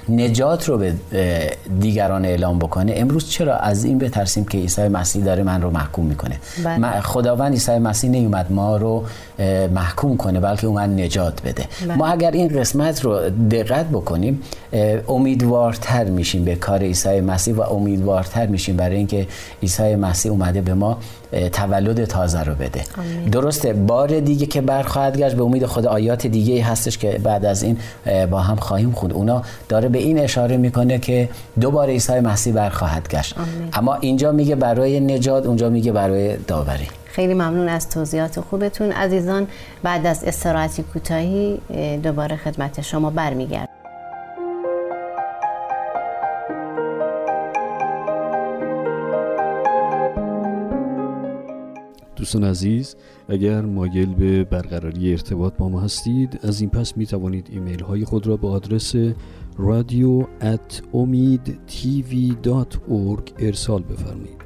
نجات 0.08 0.68
رو 0.68 0.78
به 0.78 0.94
دیگران 1.80 2.24
اعلام 2.24 2.58
بکنه. 2.58 2.92
امروز 2.96 3.28
چرا 3.28 3.56
از 3.56 3.84
این 3.84 3.98
بترسیم 3.98 4.44
که 4.44 4.58
عیسی 4.58 4.88
مسیح 4.88 5.24
داره 5.24 5.42
من 5.42 5.62
رو 5.62 5.70
محکوم 5.70 6.06
می‌کنه؟ 6.06 6.40
بله. 6.64 7.00
خداوند 7.00 7.52
عیسی 7.52 7.78
مسیح 7.78 8.10
نیومد 8.10 8.52
ما 8.52 8.76
رو 8.76 9.04
محکوم 9.74 10.16
کنه 10.16 10.40
بلکه 10.40 10.66
اومد 10.66 10.90
نجات 10.90 11.42
بده. 11.42 11.64
بله. 11.86 11.96
ما 11.96 12.06
اگر 12.06 12.30
این 12.30 12.48
قسمت 12.48 13.04
رو 13.04 13.20
دقت 13.50 13.86
بکنیم 13.86 14.42
امیدوارتر 15.08 16.04
میشیم 16.04 16.44
به 16.44 16.54
کار 16.54 16.82
عیسی 16.82 17.20
مسیح 17.20 17.54
و 17.54 17.60
امیدوارتر 17.60 18.46
میشیم 18.46 18.76
برای 18.76 18.96
اینکه 18.96 19.26
عیسی 19.62 19.96
مسیح 19.96 20.32
اومده 20.32 20.60
به 20.60 20.74
ما 20.74 20.98
تولد 21.52 22.04
تازه 22.04 22.42
رو 22.42 22.54
بده. 22.54 22.82
درسته 23.32 23.72
بار 23.72 24.20
دیگه 24.20 24.46
که 24.46 24.60
برخواهد 24.60 25.18
گشت 25.18 25.34
به 25.34 25.42
امید 25.42 25.66
خدا 25.66 25.90
آیات 25.90 26.26
دیگه 26.26 26.64
هستش 26.64 26.98
که 26.98 27.20
بعد 27.22 27.44
از 27.44 27.62
این 27.62 27.78
با 28.30 28.40
هم 28.40 28.56
خواهیم 28.56 28.92
خوند. 28.92 29.12
اونا 29.12 29.42
داره 29.68 29.88
به 29.94 30.00
این 30.00 30.18
اشاره 30.18 30.56
می‌کنه 30.56 30.98
که 30.98 31.28
دوباره 31.60 31.92
عیسی 31.92 32.20
مسیح 32.20 32.52
برخواهد 32.54 33.08
گشت. 33.08 33.34
اما 33.72 33.94
اینجا 33.94 34.32
میگه 34.32 34.56
برای 34.56 35.00
نجات 35.00 35.46
اونجا 35.46 35.70
میگه 35.70 35.92
برای 35.92 36.36
داوری. 36.36 36.86
خیلی 37.04 37.34
ممنون 37.34 37.68
از 37.68 37.90
توضیحات 37.90 38.40
خوبتون. 38.40 38.92
عزیزان 38.92 39.46
بعد 39.82 40.06
از 40.06 40.24
استراحتی 40.24 40.82
کوتاهی 40.82 41.60
دوباره 42.02 42.36
خدمت 42.36 42.80
شما 42.80 43.10
برمیگرد. 43.10 43.68
دوستان 52.16 52.44
عزیز 52.44 52.96
اگر 53.28 53.60
مایل 53.60 54.14
به 54.14 54.44
برقراری 54.44 55.10
ارتباط 55.10 55.52
با 55.58 55.68
ما 55.68 55.80
هستید 55.80 56.40
از 56.42 56.60
این 56.60 56.70
پس 56.70 56.96
می 56.96 57.06
توانید 57.06 57.48
ایمیل 57.52 57.82
های 57.82 58.04
خود 58.04 58.26
را 58.26 58.36
به 58.36 58.48
آدرس 58.48 58.94
radio 59.58 60.26
at 60.40 60.82
Omid 60.94 61.58
TV 61.66 62.36
dot 62.42 62.78
org 62.88 63.32
ارسال 63.38 63.82
بفرمایید. 63.82 64.44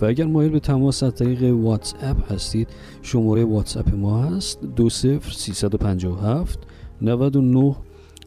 و 0.00 0.04
اگر 0.04 0.26
مایل 0.26 0.50
به 0.50 0.60
تماس 0.60 1.02
از 1.02 1.14
طریق 1.14 1.42
واتس 1.42 1.94
اپ 2.00 2.32
هستید 2.32 2.68
شماره 3.02 3.44
واتس 3.44 3.76
اپ 3.76 3.94
ما 3.94 4.22
هست 4.22 4.58
20357 4.76 6.58
99 7.02 7.76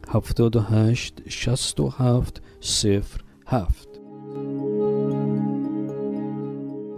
78 0.08 1.22
67 1.28 2.42
07 3.44 3.93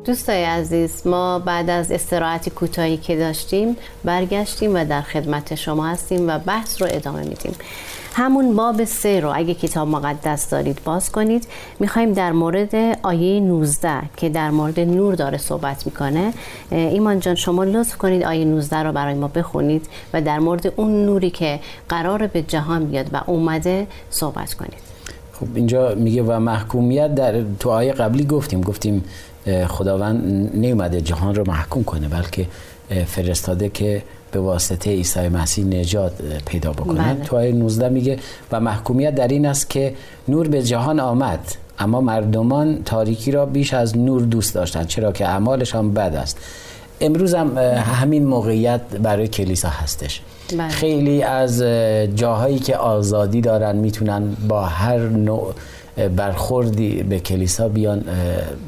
دوستای 0.07 0.45
عزیز 0.45 1.07
ما 1.07 1.39
بعد 1.39 1.71
از 1.71 1.93
استراحتی 1.93 2.51
کوتاهی 2.51 2.97
که 2.97 3.17
داشتیم 3.17 3.77
برگشتیم 4.05 4.75
و 4.75 4.85
در 4.85 5.01
خدمت 5.01 5.55
شما 5.55 5.87
هستیم 5.87 6.29
و 6.29 6.39
بحث 6.39 6.83
رو 6.83 6.89
ادامه 6.91 7.23
میدیم. 7.23 7.53
همون 8.15 8.57
باب 8.57 8.85
سه 8.85 9.21
رو 9.21 9.33
اگه 9.35 9.55
کتاب 9.55 9.89
مقدس 9.89 10.51
دارید 10.51 10.81
باز 10.85 11.13
کنید 11.13 11.47
می‌خوایم 11.81 12.13
در 12.13 12.33
مورد 12.33 12.75
آیه 13.03 13.41
19 13.41 14.03
که 14.17 14.29
در 14.29 14.51
مورد 14.51 14.81
نور 14.81 15.15
داره 15.15 15.39
صحبت 15.39 15.87
می‌کنه. 15.87 16.33
ایمان 16.71 17.21
جان 17.21 17.35
شما 17.35 17.65
لطف 17.65 17.97
کنید 17.97 18.23
آیه 18.23 18.45
19 18.45 18.77
رو 18.77 18.93
برای 18.93 19.15
ما 19.15 19.29
بخونید 19.29 19.87
و 20.13 20.21
در 20.21 20.39
مورد 20.39 20.73
اون 20.77 21.05
نوری 21.05 21.31
که 21.31 21.61
قرار 21.89 22.27
به 22.27 22.43
جهان 22.43 22.85
بیاد 22.85 23.07
و 23.13 23.21
اومده 23.27 23.87
صحبت 24.11 24.55
کنید. 24.55 24.87
خب 25.41 25.47
اینجا 25.55 25.95
میگه 25.95 26.23
و 26.23 26.39
محکومیت 26.39 27.15
در 27.15 27.43
تو 27.61 27.71
آیه 27.71 27.93
قبلی 27.93 28.25
گفتیم. 28.25 28.61
گفتیم 28.61 29.05
خداوند 29.69 30.51
نیومده 30.55 31.01
جهان 31.01 31.35
رو 31.35 31.45
محکوم 31.47 31.85
کنه 31.85 32.09
بلکه 32.09 32.47
فرستاده 33.07 33.69
که 33.69 34.03
به 34.33 34.41
واسطه 34.41 34.91
عیسی 34.91 35.29
مسیح 35.29 35.65
نجات 35.65 36.13
پیدا 36.47 36.73
بکنه 36.73 37.15
بله. 37.15 37.25
تو 37.25 37.37
آیه 37.37 37.53
19 37.53 37.89
میگه 37.89 38.19
و 38.53 38.61
محکومیت 38.61 39.15
در 39.15 39.29
این 39.29 39.47
است 39.47 39.71
که 39.71 39.95
نور 40.29 40.49
به 40.49 40.63
جهان 40.63 41.01
آمد 41.01 41.41
اما 41.79 42.01
مردمان 42.01 42.83
تاریکی 42.85 43.31
را 43.31 43.47
بیش 43.47 43.75
از 43.75 43.99
نور 43.99 44.23
دوست 44.23 44.55
داشتند 44.55 44.87
چرا 44.87 45.13
که 45.13 45.29
اعمالشان 45.29 45.95
بد 45.95 46.15
است 46.15 46.39
امروز 47.01 47.35
هم 47.35 47.59
همین 47.59 48.25
موقعیت 48.25 48.81
برای 49.03 49.29
کلیسا 49.29 49.69
هستش 49.69 50.21
بله. 50.59 50.69
خیلی 50.69 51.23
از 51.23 51.63
جاهایی 52.17 52.59
که 52.59 52.77
آزادی 52.77 53.41
دارن 53.41 53.77
می‌تونن 53.77 54.37
با 54.49 54.63
هر 54.63 54.99
نوع 54.99 55.55
برخوردی 56.17 57.03
به 57.03 57.21
کلیسا 57.21 57.69
بیان 57.69 58.05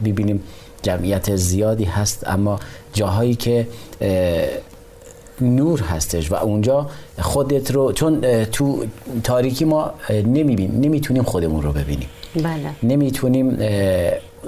ببینیم 0.05 0.43
جمعیت 0.83 1.37
زیادی 1.37 1.85
هست 1.85 2.27
اما 2.27 2.61
جاهایی 2.93 3.35
که 3.35 3.67
نور 5.41 5.81
هستش 5.81 6.33
و 6.33 6.35
اونجا 6.35 6.87
خودت 7.21 7.71
رو 7.71 7.93
چون 7.93 8.45
تو 8.45 8.85
تاریکی 9.25 9.65
ما 9.65 9.91
نمیبین 10.11 10.81
نمی‌تونیم 10.81 11.23
خودمون 11.23 11.63
رو 11.63 11.73
ببینیم. 11.73 12.09
بله. 12.37 12.71
نمی‌تونیم 12.83 13.59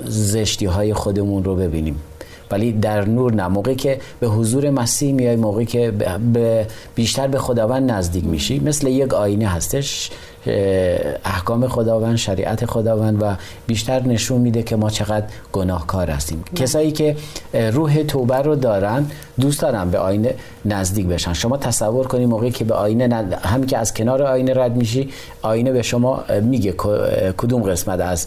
زشتی 0.04 0.66
های 0.66 0.94
خودمون 0.94 1.44
رو 1.44 1.56
ببینیم. 1.56 2.00
ولی 2.50 2.72
در 2.72 3.04
نور 3.04 3.34
نه. 3.34 3.48
موقعی 3.48 3.74
که 3.74 4.00
به 4.20 4.26
حضور 4.26 4.70
مسیح 4.70 5.12
میای 5.12 5.36
موقعی 5.36 5.66
که 5.66 5.90
به 6.32 6.66
بیشتر 6.94 7.26
به 7.26 7.38
خداوند 7.38 7.90
نزدیک 7.90 8.24
میشی. 8.24 8.58
مثل 8.58 8.86
یک 8.86 9.14
آینه 9.14 9.48
هستش 9.48 10.10
احکام 11.24 11.68
خداوند 11.68 12.16
شریعت 12.16 12.66
خداوند 12.66 13.22
و 13.22 13.34
بیشتر 13.66 14.02
نشون 14.02 14.40
میده 14.40 14.62
که 14.62 14.76
ما 14.76 14.90
چقدر 14.90 15.26
گناهکار 15.52 16.10
هستیم. 16.10 16.44
کسایی 16.56 16.92
که 16.92 17.16
روح 17.72 18.02
توبه 18.02 18.36
رو 18.36 18.56
دارن 18.56 19.06
دوست 19.40 19.62
دارن 19.62 19.90
به 19.90 19.98
آینه 19.98 20.34
نزدیک 20.64 21.06
بشن. 21.06 21.32
شما 21.32 21.56
تصور 21.56 22.06
کنید 22.06 22.28
موقعی 22.28 22.50
که 22.50 22.64
به 22.64 22.74
آینه 22.74 23.06
ند... 23.06 23.32
همین 23.32 23.66
که 23.66 23.78
از 23.78 23.94
کنار 23.94 24.22
آینه 24.22 24.54
رد 24.54 24.76
میشی 24.76 25.08
آینه 25.42 25.72
به 25.72 25.82
شما 25.82 26.24
میگه 26.42 26.74
کدوم 27.36 27.62
قسمت 27.62 28.00
از 28.00 28.26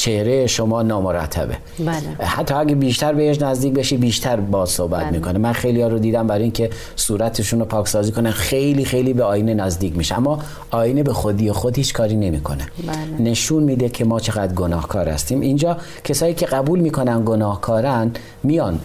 چهره 0.00 0.46
شما 0.46 0.82
نامرتبه 0.82 1.56
بله. 1.78 2.26
حتی 2.26 2.54
اگه 2.54 2.74
بیشتر 2.74 3.12
بهش 3.12 3.42
نزدیک 3.42 3.72
بشی 3.72 3.96
بیشتر 3.96 4.36
با 4.36 4.66
صحبت 4.66 5.00
بله. 5.00 5.10
می‌کنه 5.10 5.38
من 5.38 5.52
خیلی 5.52 5.82
ها 5.82 5.88
رو 5.88 5.98
دیدم 5.98 6.26
برای 6.26 6.42
اینکه 6.42 6.70
صورتشون 6.96 7.60
رو 7.60 7.64
پاکسازی 7.64 8.12
کنن 8.12 8.30
خیلی 8.30 8.84
خیلی 8.84 9.12
به 9.12 9.24
آینه 9.24 9.54
نزدیک 9.54 9.96
میشه 9.96 10.16
اما 10.18 10.38
آینه 10.70 11.02
به 11.02 11.12
خودی 11.12 11.52
خود 11.52 11.76
هیچ 11.76 11.92
کاری 11.92 12.16
نمی‌کنه 12.16 12.66
بله. 12.86 13.30
نشون 13.30 13.62
میده 13.62 13.88
که 13.88 14.04
ما 14.04 14.20
چقدر 14.20 14.54
گناهکار 14.54 15.08
هستیم 15.08 15.40
اینجا 15.40 15.76
کسایی 16.04 16.34
که 16.34 16.46
قبول 16.46 16.80
می‌کنن 16.80 17.22
گناهکارن 17.24 18.10
میان 18.42 18.78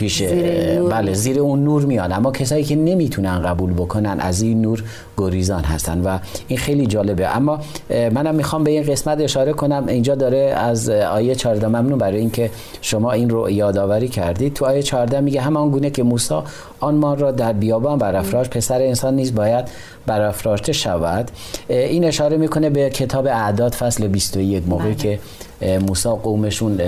پیش 0.00 0.22
زیر 0.24 0.82
بله 0.82 1.14
زیر 1.14 1.40
اون 1.40 1.64
نور 1.64 1.84
میان 1.84 2.12
اما 2.12 2.32
کسایی 2.32 2.64
که 2.64 2.76
نمی‌تونن 2.76 3.42
قبول 3.42 3.72
بکنن 3.72 4.20
از 4.20 4.42
این 4.42 4.60
نور 4.60 4.84
گریزان 5.16 5.64
هستن 5.64 6.00
و 6.00 6.18
این 6.48 6.58
خیلی 6.58 6.86
جالبه. 6.86 7.36
اما 7.36 7.60
منم 7.90 8.34
می‌خوام 8.34 8.64
به 8.64 8.70
این 8.70 8.82
قسمت 8.82 9.20
اشاره 9.20 9.52
کنم. 9.52 9.84
اینجا 9.88 10.14
داره 10.14 10.38
از 10.38 10.88
آیه 10.90 11.34
14 11.34 11.66
ممنون 11.68 11.98
برای 11.98 12.18
اینکه 12.18 12.50
شما 12.80 13.12
این 13.12 13.30
رو 13.30 13.50
یادآوری 13.50 14.08
کردید. 14.08 14.54
تو 14.54 14.64
آیه 14.66 14.82
14 14.82 15.20
میگه 15.20 15.40
همان 15.40 15.70
گونه 15.70 15.90
که 15.90 16.02
موسی 16.02 16.34
آن 16.80 16.94
ما 16.94 17.14
را 17.14 17.30
در 17.30 17.52
بیابان 17.52 17.98
برافراش 17.98 18.48
پسر 18.48 18.82
انسان 18.82 19.14
نیز 19.14 19.34
باید 19.34 19.64
برافراشته 20.06 20.72
شود. 20.72 21.30
این 21.68 22.04
اشاره 22.04 22.36
می‌کنه 22.36 22.70
به 22.70 22.90
کتاب 22.90 23.26
اعداد 23.26 23.72
فصل 23.72 24.06
21 24.06 24.68
موقعی 24.68 24.94
بله. 24.94 25.18
که 25.60 25.78
موسی 25.78 26.08
قومشون 26.08 26.80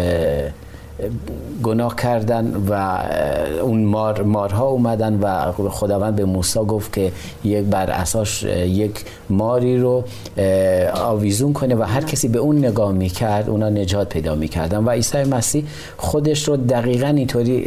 گناه 1.63 1.97
کردن 1.97 2.65
و 2.71 2.99
اون 3.63 3.85
مار 3.85 4.23
مارها 4.23 4.67
اومدن 4.69 5.21
و 5.21 5.53
خداوند 5.53 6.17
به 6.17 6.25
موسی 6.25 6.59
گفت 6.59 6.93
که 6.93 7.13
یک 7.45 7.65
بر 7.65 7.91
اساس 7.91 8.43
یک 8.67 9.05
ماری 9.31 9.79
رو 9.79 10.05
آویزون 10.95 11.53
کنه 11.53 11.75
و 11.75 11.83
هر 11.83 12.01
کسی 12.01 12.29
به 12.29 12.39
اون 12.39 12.59
نگاه 12.59 12.93
می‌کرد 12.93 13.51
اونا 13.51 13.69
نجات 13.69 14.09
پیدا 14.09 14.35
می‌کردن 14.35 14.85
و 14.85 14.91
عیسی 14.91 15.23
مسیح 15.23 15.65
خودش 15.97 16.49
رو 16.49 16.57
دقیقا 16.57 17.07
اینطوری 17.07 17.65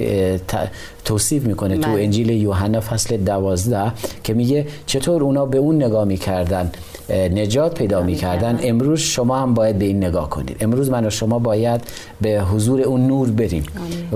توصیف 1.05 1.43
می‌کنه 1.43 1.77
تو 1.77 1.91
بله. 1.91 2.03
انجیل 2.03 2.29
یوحنا 2.29 2.79
فصل 2.79 3.17
دوازده 3.17 3.91
که 4.23 4.33
میگه 4.33 4.67
چطور 4.85 5.23
اونا 5.23 5.45
به 5.45 5.57
اون 5.57 5.83
نگاه 5.83 6.05
می‌کردن 6.05 6.71
نجات 7.09 7.73
پیدا 7.73 8.01
می‌کردن 8.01 8.59
امروز 8.63 8.99
شما 8.99 9.39
هم 9.39 9.53
باید 9.53 9.79
به 9.79 9.85
این 9.85 9.97
نگاه 9.97 10.29
کنید 10.29 10.57
امروز 10.59 10.89
من 10.89 11.05
و 11.05 11.09
شما 11.09 11.39
باید 11.39 11.81
به 12.21 12.41
حضور 12.41 12.81
اون 12.81 13.07
نور 13.07 13.24
بریم. 13.31 13.63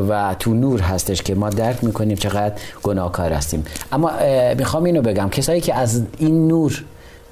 و 0.09 0.35
تو 0.39 0.53
نور 0.53 0.81
هستش 0.81 1.21
که 1.21 1.35
ما 1.35 1.49
درک 1.49 1.83
می‌کنیم 1.83 2.17
چقدر 2.17 2.55
گناهکار 2.83 3.33
هستیم. 3.33 3.65
اما 3.91 4.11
می‌خوام 4.57 4.83
اینو 4.83 5.01
بگم. 5.01 5.29
کسایی 5.29 5.61
که 5.61 5.75
از 5.75 6.01
این 6.17 6.47
نور 6.47 6.83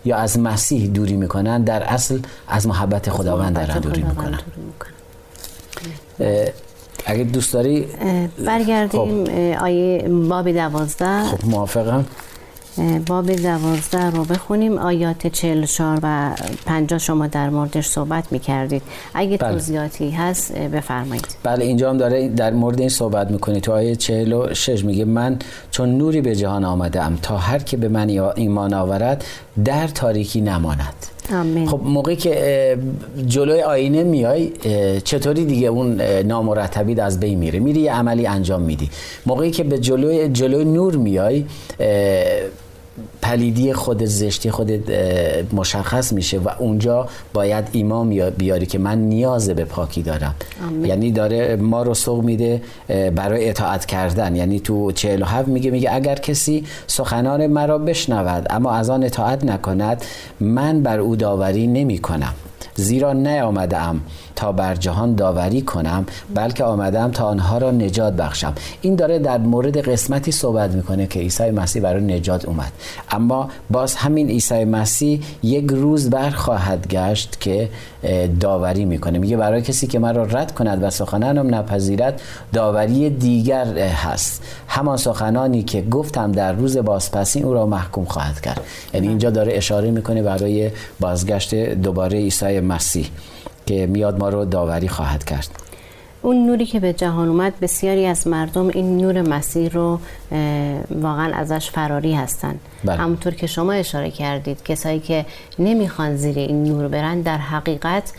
یا 0.05 0.17
از 0.17 0.39
مسیح 0.39 0.87
دوری 0.87 1.15
می‌کنن 1.15 1.63
در 1.63 1.83
اصل 1.83 2.19
از 2.47 2.67
محبت 2.67 3.09
خداوند 3.09 3.55
دارن 3.55 3.79
دوری 3.79 4.03
می‌کنن. 4.03 4.39
اگه 7.05 7.23
دوست 7.23 7.53
داری؟ 7.53 7.87
برگردیم 8.45 9.25
خب. 9.25 9.31
آیه 9.63 10.09
باب 10.29 10.51
دوازده. 10.51 11.23
خب 11.23 11.45
موافقم. 11.45 12.05
باب 13.07 13.31
دوازده 13.31 14.09
رو 14.09 14.25
بخونیم. 14.25 14.77
آیات 14.77 15.27
44 15.27 15.99
و 16.03 16.35
50 16.65 16.99
شما 16.99 17.27
در 17.27 17.49
موردش 17.49 17.87
صحبت 17.87 18.31
می 18.31 18.39
کردید 18.39 18.81
اگه 19.13 19.37
بله. 19.37 19.51
توضیحاتی 19.51 20.09
هست 20.09 20.57
بفرمایید. 20.57 21.27
بله 21.43 21.65
اینجا 21.65 21.89
هم 21.89 21.97
داره 21.97 22.29
در 22.29 22.53
مورد 22.53 22.79
این 22.79 22.89
صحبت 22.89 23.31
می‌کنید 23.31 23.63
تو 23.63 23.71
آیه 23.71 23.95
46 23.95 24.85
میگه 24.85 25.05
من 25.05 25.39
چون 25.71 25.97
نوری 25.97 26.21
به 26.21 26.35
جهان 26.35 26.65
آمدم 26.65 27.17
تا 27.21 27.37
هر 27.37 27.59
که 27.59 27.77
به 27.77 27.87
من 27.87 28.09
ایمان 28.35 28.73
آورد 28.73 29.25
در 29.65 29.87
تاریکی 29.87 30.41
نماند. 30.41 30.93
آمین. 31.31 31.67
خب 31.67 31.81
موقعی 31.83 32.15
که 32.15 32.77
جلوی 33.25 33.61
آینه 33.61 34.03
میای 34.03 34.51
چطوری 35.03 35.45
دیگه 35.45 35.67
اون 35.67 36.01
نامرتبی 36.01 37.01
از 37.01 37.19
بین 37.19 37.37
میره؟ 37.37 37.59
میری 37.59 37.79
یه 37.79 37.93
عملی 37.93 38.27
انجام 38.27 38.61
میدی. 38.61 38.89
موقعی 39.25 39.51
که 39.51 39.63
به 39.63 39.79
جلوی 39.79 40.29
جلوی 40.29 40.65
نور 40.65 40.95
میای 40.95 41.45
پلیدی 43.21 43.73
خود 43.73 44.05
زشتی 44.05 44.51
خود 44.51 44.91
مشخص 45.53 46.13
میشه 46.13 46.39
و 46.39 46.49
اونجا 46.59 47.07
باید 47.33 47.69
ایمان 47.71 48.29
بیاری 48.29 48.65
که 48.65 48.77
من 48.79 48.97
نیاز 48.97 49.49
به 49.49 49.65
پاکی 49.65 50.01
دارم. 50.01 50.35
یعنی 50.83 51.11
داره 51.11 51.55
ما 51.55 51.83
رو 51.83 51.93
سوق 51.93 52.23
میده 52.23 52.61
برای 53.15 53.49
اطاعت 53.49 53.85
کردن. 53.85 54.35
یعنی 54.35 54.59
تو 54.59 54.91
47 54.91 55.47
میگه 55.47 55.71
میگه 55.71 55.93
اگر 55.93 56.15
کسی 56.15 56.65
سخنان 56.87 57.47
مرا 57.47 57.77
بشنود 57.77 58.47
اما 58.49 58.71
از 58.71 58.89
آن 58.89 59.03
اطاعت 59.03 59.43
نکند 59.43 60.03
من 60.39 60.83
بر 60.83 60.99
او 60.99 61.15
داوری 61.15 61.67
نمی 61.67 61.97
کنم 61.97 62.33
زیرا 62.77 63.13
نیامدم 63.13 64.01
تا 64.35 64.51
بر 64.51 64.75
جهان 64.75 65.15
داوری 65.15 65.61
کنم 65.61 66.05
بلکه 66.35 66.63
آمدم 66.63 67.11
تا 67.11 67.25
آنها 67.25 67.57
را 67.57 67.71
نجات 67.71 68.13
بخشم. 68.13 68.53
این 68.81 68.95
داره 68.95 69.19
در 69.19 69.37
مورد 69.37 69.77
قسمتی 69.77 70.31
صحبت 70.31 70.71
می‌کنه 70.71 71.07
که 71.07 71.19
عیسی 71.19 71.51
مسیح 71.51 71.81
برای 71.81 72.03
نجات 72.03 72.45
اومد. 72.45 72.71
اما 73.11 73.49
باز 73.69 73.95
همین 73.95 74.29
عیسی 74.29 74.65
مسیح 74.65 75.23
یک 75.43 75.67
روز 75.69 76.09
بر 76.09 76.29
خواهد 76.29 76.87
گشت 76.87 77.41
که 77.41 77.69
داوری 78.39 78.85
می‌کنه. 78.85 79.19
میگه 79.19 79.37
برای 79.37 79.61
کسی 79.61 79.87
که 79.87 79.99
مرا 79.99 80.23
رد 80.23 80.53
کند 80.53 80.83
و 80.83 80.89
سخنانم 80.89 81.55
نپذیرد 81.55 82.21
داوری 82.53 83.09
دیگر 83.09 83.77
هست. 83.77 84.43
همان 84.67 84.97
سخنانی 84.97 85.63
که 85.63 85.81
گفتم 85.81 86.31
در 86.31 86.53
روز 86.53 86.77
بازپسین 86.77 87.43
او 87.43 87.53
را 87.53 87.65
محکوم 87.65 88.05
خواهد 88.05 88.41
کرد. 88.41 88.61
یعنی 88.93 89.07
اینجا 89.07 89.29
داره 89.29 89.53
اشاره 89.55 89.91
می‌کنه 89.91 90.23
برای 90.23 90.71
بازگشت 90.99 91.55
دوباره 91.55 92.17
عیسی 92.17 92.59
مسیح 92.59 93.09
که 93.65 93.87
میاد 93.87 94.19
ما 94.19 94.29
رو 94.29 94.45
داوری 94.45 94.87
خواهد 94.87 95.23
کرد. 95.23 95.66
اون 96.27 96.45
نوری 96.45 96.65
که 96.65 96.79
به 96.79 96.93
جهان 96.93 97.27
اومد 97.27 97.59
بسیاری 97.59 98.05
از 98.05 98.27
مردم 98.27 98.67
این 98.67 98.97
نور 98.97 99.21
مسیح 99.21 99.69
رو 99.69 99.99
واقعا 101.01 101.33
ازش 101.33 101.69
فراری 101.69 102.13
هستن 102.13 102.55
بله. 102.85 102.95
همونطور 102.95 103.33
که 103.33 103.47
شما 103.47 103.71
اشاره 103.71 104.11
کردید 104.11 104.63
کسایی 104.63 104.99
که 104.99 105.25
نمی‌خوان 105.59 106.15
زیر 106.15 106.39
این 106.39 106.63
نور 106.63 106.87
برن 106.87 107.21
در 107.21 107.37
حقیقت 107.37 108.11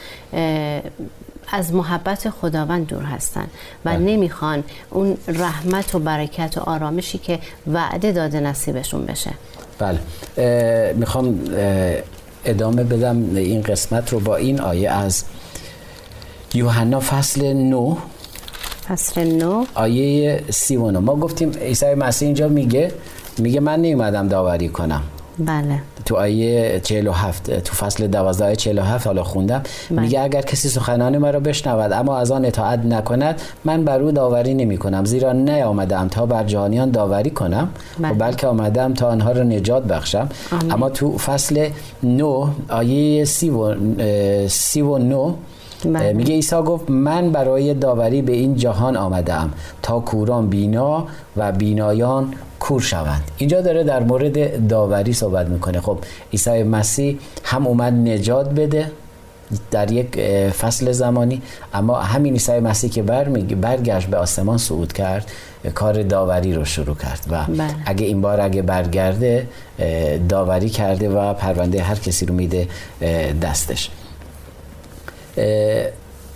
از 1.52 1.74
محبت 1.74 2.30
خداوند 2.30 2.86
دور 2.86 3.02
هستن 3.02 3.46
و 3.84 3.90
بله. 3.90 3.98
نمی‌خوان 3.98 4.64
اون 4.90 5.16
رحمت 5.28 5.94
و 5.94 5.98
برکت 5.98 6.58
و 6.58 6.60
آرامشی 6.60 7.18
که 7.18 7.38
وعده 7.72 8.12
داده 8.12 8.40
نصیبشون 8.40 9.04
بشه 9.04 9.30
بله 9.78 9.98
می‌خوام 10.94 11.40
ادامه 12.44 12.84
بدم 12.84 13.36
این 13.36 13.62
قسمت 13.62 14.12
رو 14.12 14.20
با 14.20 14.36
این 14.36 14.60
آیه 14.60 14.90
از 14.90 15.24
یوحنا 16.54 17.00
فصل 17.00 17.52
9 17.52 17.96
فصل 18.88 19.24
9 19.24 19.66
آیه 19.74 20.44
39 20.50 20.98
ما 20.98 21.16
گفتیم 21.16 21.50
عیسی 21.50 21.94
مسیح 21.94 22.26
اینجا 22.26 22.48
میگه 22.48 22.92
میگه 23.38 23.60
من 23.60 23.80
نیومدم 23.80 24.28
داوری 24.28 24.68
کنم. 24.68 25.02
بله. 25.38 25.80
تو 26.04 26.16
آیه 26.16 26.80
47 26.80 27.60
تو 27.60 27.74
فصل 27.74 28.06
12 28.06 28.44
آیه 28.44 28.56
47 28.56 29.06
حالا 29.06 29.24
خوندم. 29.24 29.62
بله. 29.90 30.00
میگه 30.00 30.20
اگر 30.20 30.42
کسی 30.42 30.68
سخنان 30.68 31.18
مرا 31.18 31.40
بشنود 31.40 31.92
اما 31.92 32.18
از 32.18 32.30
آن 32.30 32.44
اطاعت 32.44 32.84
نکند 32.84 33.40
من 33.64 33.84
بر 33.84 34.00
او 34.00 34.10
داوری 34.10 34.54
نمی 34.54 34.78
کنم 34.78 35.04
زیرا 35.04 35.32
نیامدم 35.32 36.08
تا 36.08 36.26
بر 36.26 36.44
جهانیان 36.44 36.90
داوری 36.90 37.30
کنم 37.30 37.68
بله. 37.98 38.10
و 38.10 38.14
بلکه 38.14 38.46
آمدم 38.46 38.94
تا 38.94 39.08
آنها 39.08 39.32
را 39.32 39.42
نجات 39.42 39.84
بخشم. 39.84 40.28
اما 40.70 40.90
تو 40.90 41.18
فصل 41.18 41.68
9 42.02 42.48
آیه 42.68 43.24
39 43.24 45.34
بله. 45.84 46.12
میگه 46.12 46.34
عیسی 46.34 46.56
گفت 46.56 46.90
من 46.90 47.32
برای 47.32 47.74
داوری 47.74 48.22
به 48.22 48.32
این 48.32 48.56
جهان 48.56 48.96
آمدم 48.96 49.50
تا 49.82 50.00
کوران 50.00 50.48
بینا 50.48 51.06
و 51.36 51.52
بینایان 51.52 52.34
کور 52.60 52.80
شوند 52.80 53.30
اینجا 53.36 53.60
داره 53.60 53.84
در 53.84 54.02
مورد 54.02 54.68
داوری 54.68 55.12
صحبت 55.12 55.46
می‌کنه 55.46 55.80
خب 55.80 55.98
عیسی 56.32 56.62
مسیح 56.62 57.18
هم 57.44 57.66
اومد 57.66 57.92
نجات 57.92 58.50
بده 58.50 58.90
در 59.70 59.92
یک 59.92 60.20
فصل 60.50 60.92
زمانی 60.92 61.42
اما 61.74 62.00
همین 62.00 62.32
عیسی 62.32 62.60
مسیح 62.60 62.90
که 62.90 63.02
برگشت 63.02 64.06
به 64.06 64.16
آسمان 64.16 64.58
صعود 64.58 64.92
کرد 64.92 65.32
کار 65.74 66.02
داوری 66.02 66.54
رو 66.54 66.64
شروع 66.64 66.96
کرد 66.96 67.26
و 67.30 67.44
بله. 67.44 67.64
اگه 67.86 68.06
این 68.06 68.20
بار 68.20 68.40
اگه 68.40 68.62
برگرده 68.62 69.48
داوری 70.28 70.68
کرده 70.68 71.08
و 71.08 71.34
پرونده 71.34 71.82
هر 71.82 71.94
کسی 71.94 72.26
رو 72.26 72.34
میده 72.34 72.68
دستش 73.42 73.90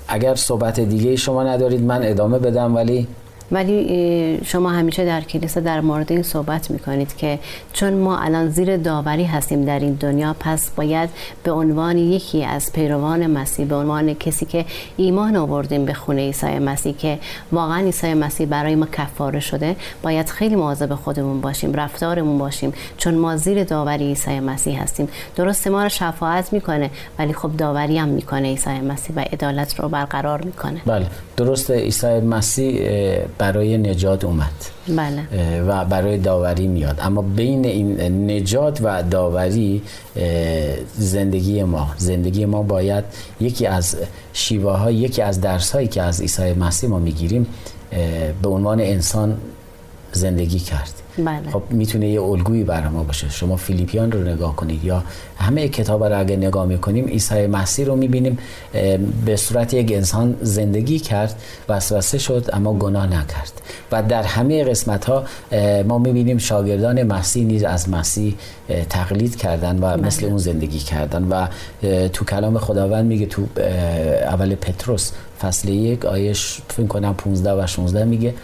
اگر 0.08 0.34
صحبت 0.34 0.80
دیگه 0.80 1.16
شما 1.16 1.44
ندارید 1.44 1.82
من 1.82 2.02
ادامه 2.02 2.38
بدم 2.38 2.74
ولی 2.74 3.08
ولی 3.52 4.40
شما 4.44 4.70
همیشه 4.70 5.04
در 5.04 5.20
کلیسا 5.20 5.60
در 5.60 5.80
مورد 5.80 6.12
این 6.12 6.22
صحبت 6.22 6.70
می‌کنید 6.70 7.16
که 7.16 7.38
چون 7.72 7.92
ما 7.94 8.18
الان 8.18 8.48
زیر 8.48 8.76
داوری 8.76 9.24
هستیم 9.24 9.64
در 9.64 9.78
این 9.78 9.92
دنیا 9.94 10.36
پس 10.40 10.70
باید 10.70 11.10
به 11.44 11.52
عنوان 11.52 11.98
یکی 11.98 12.44
از 12.44 12.72
پیروان 12.72 13.26
مسیح 13.26 13.66
به 13.66 13.74
عنوان 13.74 14.14
کسی 14.14 14.46
که 14.46 14.64
ایمان 14.96 15.36
آوردیم 15.36 15.84
به 15.84 15.94
خونه 15.94 16.20
عیسی 16.20 16.58
مسیح 16.58 16.94
که 16.96 17.18
واقعا 17.52 17.84
عیسی 17.84 18.14
مسیح 18.14 18.46
برای 18.46 18.74
ما 18.74 18.86
کفاره 18.86 19.40
شده 19.40 19.76
باید 20.02 20.28
خیلی 20.30 20.56
مواظب 20.56 20.94
خودمون 20.94 21.40
باشیم 21.40 21.72
رفتارمون 21.72 22.38
باشیم. 22.38 22.72
چون 22.96 23.14
ما 23.14 23.36
زیر 23.36 23.64
داوری 23.64 24.04
عیسی 24.04 24.40
مسیح 24.40 24.82
هستیم. 24.82 25.08
درست 25.36 25.68
ما 25.68 25.82
رو 25.82 25.88
شفاعت 25.88 26.52
می‌کنه 26.52 26.90
ولی 27.18 27.32
خب 27.32 27.56
داوری 27.56 27.98
هم 27.98 28.08
می‌کنه 28.08 28.48
عیسی 28.48 28.70
مسیح 28.70 29.16
و 29.16 29.20
عدالت 29.20 29.80
رو 29.80 29.88
برقرار 29.88 30.42
می‌کنه. 30.42 30.80
بله 30.86 31.06
درست 31.36 31.70
عیسی 31.70 32.20
مسیح 32.20 32.80
برای 33.42 33.78
نجات 33.78 34.24
اومد. 34.24 34.58
بله. 34.88 35.22
و 35.62 35.84
برای 35.84 36.18
داوری 36.18 36.66
میاد. 36.66 36.98
اما 37.00 37.22
بین 37.22 37.64
این 37.64 38.30
نجات 38.30 38.80
و 38.82 39.02
داوری 39.02 39.82
زندگی 40.94 41.62
ما. 41.62 41.90
زندگی 41.96 42.44
ما 42.44 42.62
باید 42.62 43.04
یکی 43.40 43.66
از 43.66 43.96
شیوه 44.32 44.72
های 44.72 44.94
یکی 44.94 45.22
از 45.22 45.40
درس 45.40 45.72
هایی 45.72 45.88
که 45.88 46.02
از 46.02 46.20
عیسی 46.20 46.52
مسیح 46.52 46.90
ما 46.90 46.98
می‌گیریم 46.98 47.46
به 48.42 48.48
عنوان 48.48 48.80
انسان 48.80 49.36
زندگی 50.12 50.58
کرد. 50.58 51.01
بله. 51.18 51.50
خب 51.52 51.62
می‌تونه 51.70 52.08
یه 52.08 52.22
الگویی 52.22 52.64
برای 52.64 52.88
ما 52.88 53.02
باشه 53.02 53.30
شما 53.30 53.56
فیلیپیان 53.56 54.12
رو 54.12 54.22
نگاه 54.22 54.56
کنید 54.56 54.84
یا 54.84 55.04
همه 55.38 55.68
کتاب 55.68 56.04
رو 56.04 56.20
اگه 56.20 56.36
نگاه 56.36 56.66
می‌کنیم 56.66 57.04
عیسی 57.04 57.46
مسیح 57.46 57.86
رو 57.86 57.96
می‌بینیم 57.96 58.38
به 59.24 59.36
صورت 59.36 59.74
یک 59.74 59.92
انسان 59.92 60.36
زندگی 60.42 60.98
کرد 60.98 61.42
وسوسه 61.68 62.18
شد 62.18 62.50
اما 62.52 62.74
گناه 62.74 63.06
نکرد 63.06 63.52
و 63.92 64.02
در 64.02 64.22
همه 64.22 64.64
قسمت 64.64 65.04
ها 65.04 65.24
ما 65.88 65.98
می‌بینیم 65.98 66.38
شاگردان 66.38 67.02
مسیح 67.02 67.46
نیز 67.46 67.64
از 67.64 67.88
مسیح 67.88 68.34
تقلید 68.90 69.36
کردن 69.36 69.76
و 69.76 69.80
بله. 69.80 70.06
مثل 70.06 70.26
اون 70.26 70.38
زندگی 70.38 70.78
کردن 70.78 71.24
و 71.24 71.46
تو 72.08 72.24
کلام 72.24 72.58
خداوند 72.58 73.06
میگه 73.06 73.26
تو 73.26 73.42
اول 74.22 74.54
پتروس 74.54 75.12
فصل 75.42 75.68
یک 75.68 76.04
آیش 76.04 76.58
فکر 76.68 76.86
کنم 76.86 77.14
15 77.14 77.52
و 77.52 77.66
16 77.66 78.04
میگه 78.04 78.34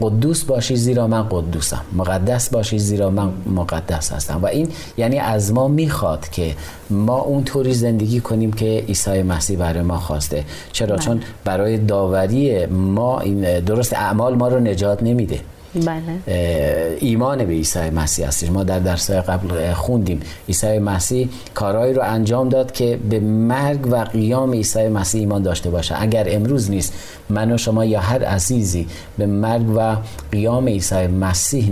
قدوس 0.00 0.44
باشی 0.44 0.76
زیرا 0.76 1.06
من 1.06 1.26
قدوسم. 1.30 1.80
مقدس 1.92 2.48
باشی 2.48 2.78
زیرا 2.78 3.10
من 3.10 3.32
مقدس 3.46 4.12
هستم. 4.12 4.40
و 4.42 4.46
این 4.46 4.68
یعنی 4.96 5.18
از 5.18 5.52
ما 5.52 5.68
می‌خواد 5.68 6.28
که 6.28 6.54
ما 6.90 7.18
اونطوری 7.18 7.74
زندگی 7.74 8.20
کنیم 8.20 8.52
که 8.52 8.84
عیسی 8.88 9.22
مسیح 9.22 9.58
برای 9.58 9.82
ما 9.82 9.98
خواسته. 9.98 10.44
چرا؟ 10.72 10.96
بله. 10.96 11.04
چون 11.04 11.20
برای 11.44 11.78
داوری 11.78 12.66
ما 12.66 13.20
این 13.20 13.60
درست 13.60 13.92
اعمال 13.92 14.34
ما 14.34 14.48
رو 14.48 14.60
نجات 14.60 15.02
نمیده. 15.02 15.40
بله. 15.74 16.96
ایمان 17.00 17.44
به 17.44 17.52
عیسی 17.52 17.90
مسیح 17.90 18.28
هستش. 18.28 18.50
ما 18.50 18.64
در 18.64 18.78
درس 18.78 19.10
قبل 19.10 19.72
خوندیم. 19.72 20.20
عیسی 20.48 20.78
مسیح 20.78 21.28
کارهایی 21.54 21.94
رو 21.94 22.02
انجام 22.02 22.48
داد 22.48 22.72
که 22.72 22.98
به 23.10 23.20
مرگ 23.20 23.86
و 23.86 23.96
قیام 23.96 24.52
عیسی 24.52 24.88
مسیح 24.88 25.20
ایمان 25.20 25.42
داشته 25.42 25.70
باشه. 25.70 26.02
اگر 26.02 26.26
امروز 26.30 26.70
نیست 26.70 26.92
من 27.30 27.52
و 27.52 27.58
شما 27.58 27.84
یا 27.84 28.00
هر 28.00 28.24
عزیزی 28.24 28.86
به 29.18 29.26
مرگ 29.26 29.76
و 29.76 29.96
قیام 30.32 30.68
عیسی 30.68 31.06
مسیح 31.06 31.70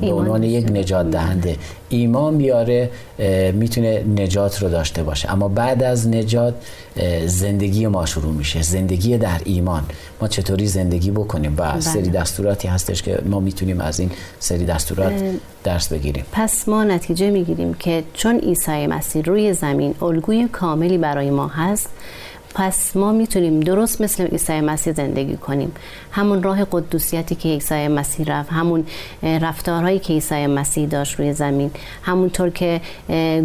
به 0.00 0.12
عنوان 0.12 0.42
یک 0.42 0.70
نجات 0.72 1.10
دهنده 1.10 1.56
ایمان 1.88 2.38
بیاره 2.38 2.90
می‌تونه 3.52 4.04
نجات 4.16 4.62
رو 4.62 4.68
داشته 4.68 5.02
باشه. 5.02 5.32
اما 5.32 5.48
بعد 5.48 5.82
از 5.82 6.08
نجات 6.08 6.54
زندگی 7.26 7.86
ما 7.86 8.06
شروع 8.06 8.32
میشه. 8.32 8.62
زندگی 8.62 9.18
در 9.18 9.40
ایمان. 9.44 9.82
ما 10.20 10.28
چطوری 10.28 10.66
زندگی 10.66 11.10
بکنیم؟ 11.10 11.54
و 11.58 11.72
بله. 11.72 11.80
سری 11.80 12.08
دستوراتی 12.10 12.68
هستش 12.68 13.02
که 13.02 13.18
ما 13.26 13.40
می‌تونیم 13.40 13.80
از 13.80 14.00
این 14.00 14.10
سری 14.38 14.64
دستورات 14.64 15.12
درس 15.64 15.88
بگیریم. 15.88 16.24
پس 16.32 16.68
ما 16.68 16.84
نتیجه 16.84 17.30
می‌گیریم 17.30 17.74
که 17.74 18.04
چون 18.12 18.38
عیسی 18.38 18.86
مسیح 18.86 19.22
روی 19.22 19.52
زمین 19.52 19.94
الگوی 20.02 20.48
کاملی 20.48 20.98
برای 20.98 21.30
ما 21.30 21.48
هست 21.48 21.88
پس 22.54 22.96
ما 22.96 23.12
می‌تونیم 23.12 23.60
درست 23.60 24.00
مثل 24.00 24.24
عیسی 24.24 24.60
مسیح 24.60 24.92
زندگی 24.92 25.36
کنیم. 25.36 25.72
همون 26.12 26.42
راه 26.42 26.64
قدوسیتی 26.72 27.34
که 27.34 27.48
عیسی 27.48 27.88
مسیح 27.88 28.26
رفت 28.26 28.52
همون 28.52 28.86
رفتارهایی 29.22 29.98
که 29.98 30.12
عیسی 30.12 30.46
مسیح 30.46 30.88
داشت 30.88 31.20
روی 31.20 31.32
زمین 31.32 31.70
همونطور 32.02 32.50
که 32.50 32.80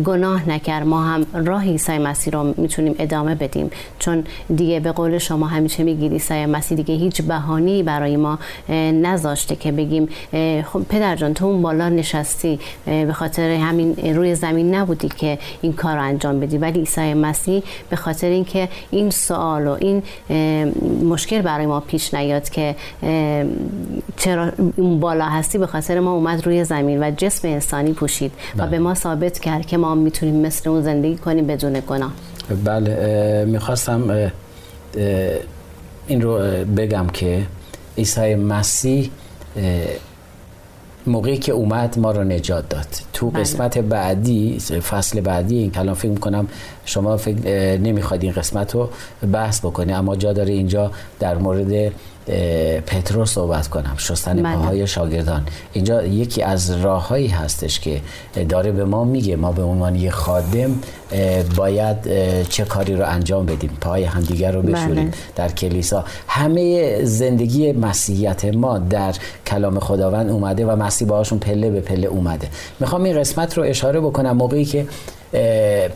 گناه 0.04 0.50
نکرد 0.50 0.88
ما 0.88 1.04
هم 1.04 1.26
راه 1.46 1.64
عیسی 1.64 1.98
مسیح 1.98 2.34
رو 2.34 2.54
می‌تونیم 2.58 2.96
ادامه 3.00 3.36
بدیم. 3.36 3.72
چون 4.00 4.24
دیگه 4.56 4.80
به 4.80 4.92
قول 4.92 5.18
شما 5.18 5.48
همیشه 5.48 5.84
میگید 5.84 6.12
عیسی 6.12 6.46
مسیح 6.46 6.78
دیگه 6.78 6.96
هیچ 6.96 7.22
بهانی 7.22 7.84
برای 7.84 8.18
ما 8.18 8.40
نذاشته 8.92 9.56
که 9.56 9.72
بگیم 9.72 10.10
خب 10.64 10.84
پدر 10.90 11.16
جان 11.16 11.34
تو 11.34 11.46
اون 11.46 11.62
بالا 11.62 11.90
نشستی 11.90 12.60
به 12.86 13.14
خاطر 13.14 13.50
همین 13.50 14.16
روی 14.16 14.36
زمین 14.36 14.76
نبودی 14.76 15.10
که 15.10 15.40
این 15.62 15.74
کار 15.74 15.98
انجام 15.98 16.40
بدی. 16.40 16.58
ولی 16.58 16.80
عیسی 16.80 17.14
مسیح 17.14 17.64
به 17.90 17.96
خاطر 17.96 18.28
اینکه 18.28 18.70
این 18.92 18.99
سوال 19.08 19.68
و 19.68 19.78
این 19.80 20.04
مشکل 21.04 21.42
برای 21.42 21.66
ما 21.66 21.80
پیش 21.80 22.14
نیاد 22.14 22.50
که 22.50 22.76
چرا 24.18 24.52
اون 24.76 25.00
بالا 25.00 25.26
هستی 25.26 25.58
به 25.58 25.68
خاطر 25.68 26.00
ما 26.00 26.12
اومد 26.12 26.46
روی 26.46 26.64
زمین 26.64 27.04
و 27.04 27.12
جسم 27.18 27.48
انسانی 27.48 27.94
پوشید 27.94 28.32
و 28.58 28.62
بله. 28.62 28.70
به 28.70 28.80
ما 28.80 28.94
ثابت 28.94 29.40
کرد 29.40 29.66
که 29.66 29.78
ما 29.78 29.96
می‌تونیم 29.96 30.36
مثل 30.36 30.70
اون 30.70 30.82
زندگی 30.82 31.16
کنیم 31.16 31.48
بدون 31.48 31.80
گناه 31.88 32.12
بله 32.66 33.46
می‌خواستم 33.48 34.32
این 36.08 36.22
رو 36.22 36.40
بگم 36.78 37.08
که 37.08 37.44
عیسی 37.98 38.36
مسیح 38.36 39.10
موقعی 41.08 41.38
که 41.38 41.52
اومد 41.52 42.00
ما 42.00 42.12
رو 42.12 42.24
نجات 42.24 42.70
داد 42.70 42.88
تو 43.14 43.30
بله. 43.30 43.42
قسمت 43.42 43.78
بعدی 43.78 44.60
فصل 44.60 45.22
بعدی 45.22 45.58
این 45.58 45.72
کلام 45.72 45.94
فکر 45.94 46.12
می‌کنم 46.12 46.48
شما 46.86 47.18
فکر 47.18 47.38
نمی‌خواد 47.78 48.24
این 48.24 48.32
قسمت 48.32 48.76
رو 48.76 48.90
بحث 49.34 49.60
بکنی 49.60 49.94
اما 49.94 50.16
جا 50.16 50.34
داره 50.34 50.54
اینجا 50.54 50.92
در 51.20 51.38
مورد 51.38 51.92
پتروس 52.86 53.32
صحبت 53.32 53.68
کنم 53.68 53.96
شستن 53.98 54.44
بله. 54.44 54.56
پاهای 54.56 54.88
شاگردان 54.88 55.46
اینجا 55.74 56.04
یکی 56.04 56.42
از 56.44 56.72
راههایی 56.72 57.28
هستش 57.28 57.80
که 57.80 58.02
داره 58.50 58.72
به 58.72 58.86
ما 58.86 59.04
میگه 59.04 59.36
ما 59.36 59.52
به 59.52 59.64
عنوان 59.64 59.96
یه 59.96 60.12
خادم 60.12 60.76
باید 61.56 61.98
چه 62.50 62.66
کاری 62.66 62.96
رو 62.96 63.06
انجام 63.06 63.46
بدیم 63.46 63.78
پای 63.82 64.04
همدیگر 64.04 64.52
رو 64.52 64.62
بشوریم 64.62 64.96
بله. 64.96 65.14
در 65.36 65.50
کلیسا 65.50 66.06
همه 66.28 67.00
زندگی 67.04 67.72
مسیحیت 67.72 68.46
ما 68.46 68.78
در 68.78 69.16
کلام 69.48 69.80
خداوند 69.80 70.30
اومده 70.30 70.66
و 70.66 70.76
مسیح 70.76 71.08
باهاشون 71.08 71.40
پله 71.40 71.70
به 71.70 71.82
پله 71.82 72.08
اومده 72.08 72.48
می‌خوام 72.80 73.04
این 73.04 73.20
قسمت 73.20 73.58
رو 73.58 73.64
اشاره 73.64 74.00
بکنم 74.00 74.38
موقعی 74.38 74.66
که 74.66 74.88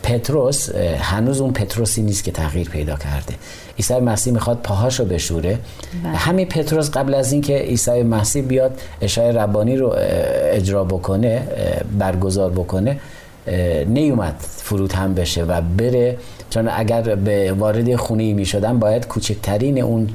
پتروس 0.02 0.74
هنوز 1.00 1.40
اون 1.40 1.52
پتروسی 1.52 2.02
نیست 2.02 2.24
که 2.24 2.32
تغییر 2.32 2.68
پیدا 2.68 2.96
کرده 2.96 3.34
عیسی 3.78 3.94
مسیح 3.94 4.32
می‌خواد 4.32 4.58
پاهاشو 4.62 5.04
بشوره 5.04 5.58
بله. 6.04 6.16
همین 6.16 6.48
پتروس 6.48 6.90
قبل 6.90 7.14
از 7.14 7.32
اینکه 7.32 7.58
عیسی 7.58 8.02
مسیح 8.02 8.42
بیاد 8.42 8.80
اشای 9.00 9.32
ربانی 9.32 9.76
رو 9.76 9.94
اجرا 10.52 10.84
بکنه 10.84 11.42
برگزار 11.98 12.50
بکنه 12.50 13.00
نیومد 13.86 14.34
فرود 14.38 14.92
هم 14.92 15.14
بشه 15.14 15.44
و 15.44 15.60
بره. 15.60 16.16
چون 16.50 16.68
اگر 16.68 17.02
به 17.02 17.52
وارد 17.52 17.96
خونه 17.96 18.22
ای 18.22 18.32
می 18.32 18.44
شدن 18.44 18.78
باید 18.78 19.06
کوچکترین 19.06 19.82
اون 19.82 20.08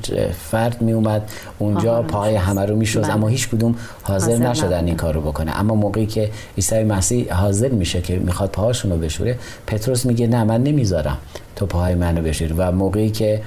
فرد 0.52 0.82
می 0.82 0.92
اومد 0.92 1.32
اونجا 1.60 2.02
پای 2.02 2.36
همه 2.36 2.66
رو 2.66 2.76
می 2.76 2.86
شد 2.86 3.02
بله. 3.02 3.14
اما 3.14 3.28
هیچ 3.28 3.50
کدوم 3.50 3.76
حاضر, 4.04 4.38
نشدن 4.38 4.86
این 4.86 4.96
کار 4.96 5.14
رو 5.14 5.22
بکنه. 5.22 5.60
اما 5.60 5.76
موقعی 5.76 6.06
که 6.06 6.30
عیسی 6.58 6.84
مسیح 6.84 7.34
حاضر 7.34 7.70
میشه 7.70 8.02
که 8.02 8.20
می‌خواد 8.20 8.50
پاهاشون 8.50 8.92
رو 8.92 8.98
بشوره 8.98 9.36
پتروس 9.68 10.06
میگه 10.06 10.28
نه 10.28 10.44
من 10.44 10.64
نمی‌ذارم 10.64 11.18
تو 11.56 11.66
پاهای 11.66 11.96
منو 11.96 12.22
بشوری. 12.22 12.54
و 12.58 12.72
موقعی 12.72 13.10
که 13.10 13.42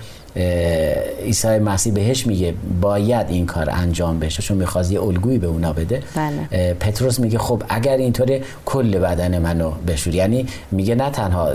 عیسی 1.25 1.59
مسیح 1.59 1.93
بهش 1.93 2.27
میگه 2.27 2.55
باید 2.81 3.27
این 3.29 3.47
کار 3.47 3.71
انجام 3.71 4.19
بشه 4.19 4.43
چون 4.43 4.57
می‌خواد 4.57 4.91
یه 4.91 5.03
الگویی 5.03 5.39
به 5.39 5.47
اونا 5.47 5.73
بده. 5.73 6.03
بله. 6.17 6.75
پتروس 6.75 7.21
میگه 7.21 7.39
خب 7.39 7.63
اگر 7.69 7.97
اینطوره 7.97 8.43
کل 8.65 8.99
بدن 8.99 9.39
منو 9.39 9.71
بشور 9.89 10.15
یعنی 10.15 10.47
میگه 10.71 10.95
نه 10.95 11.11
تنها 11.11 11.49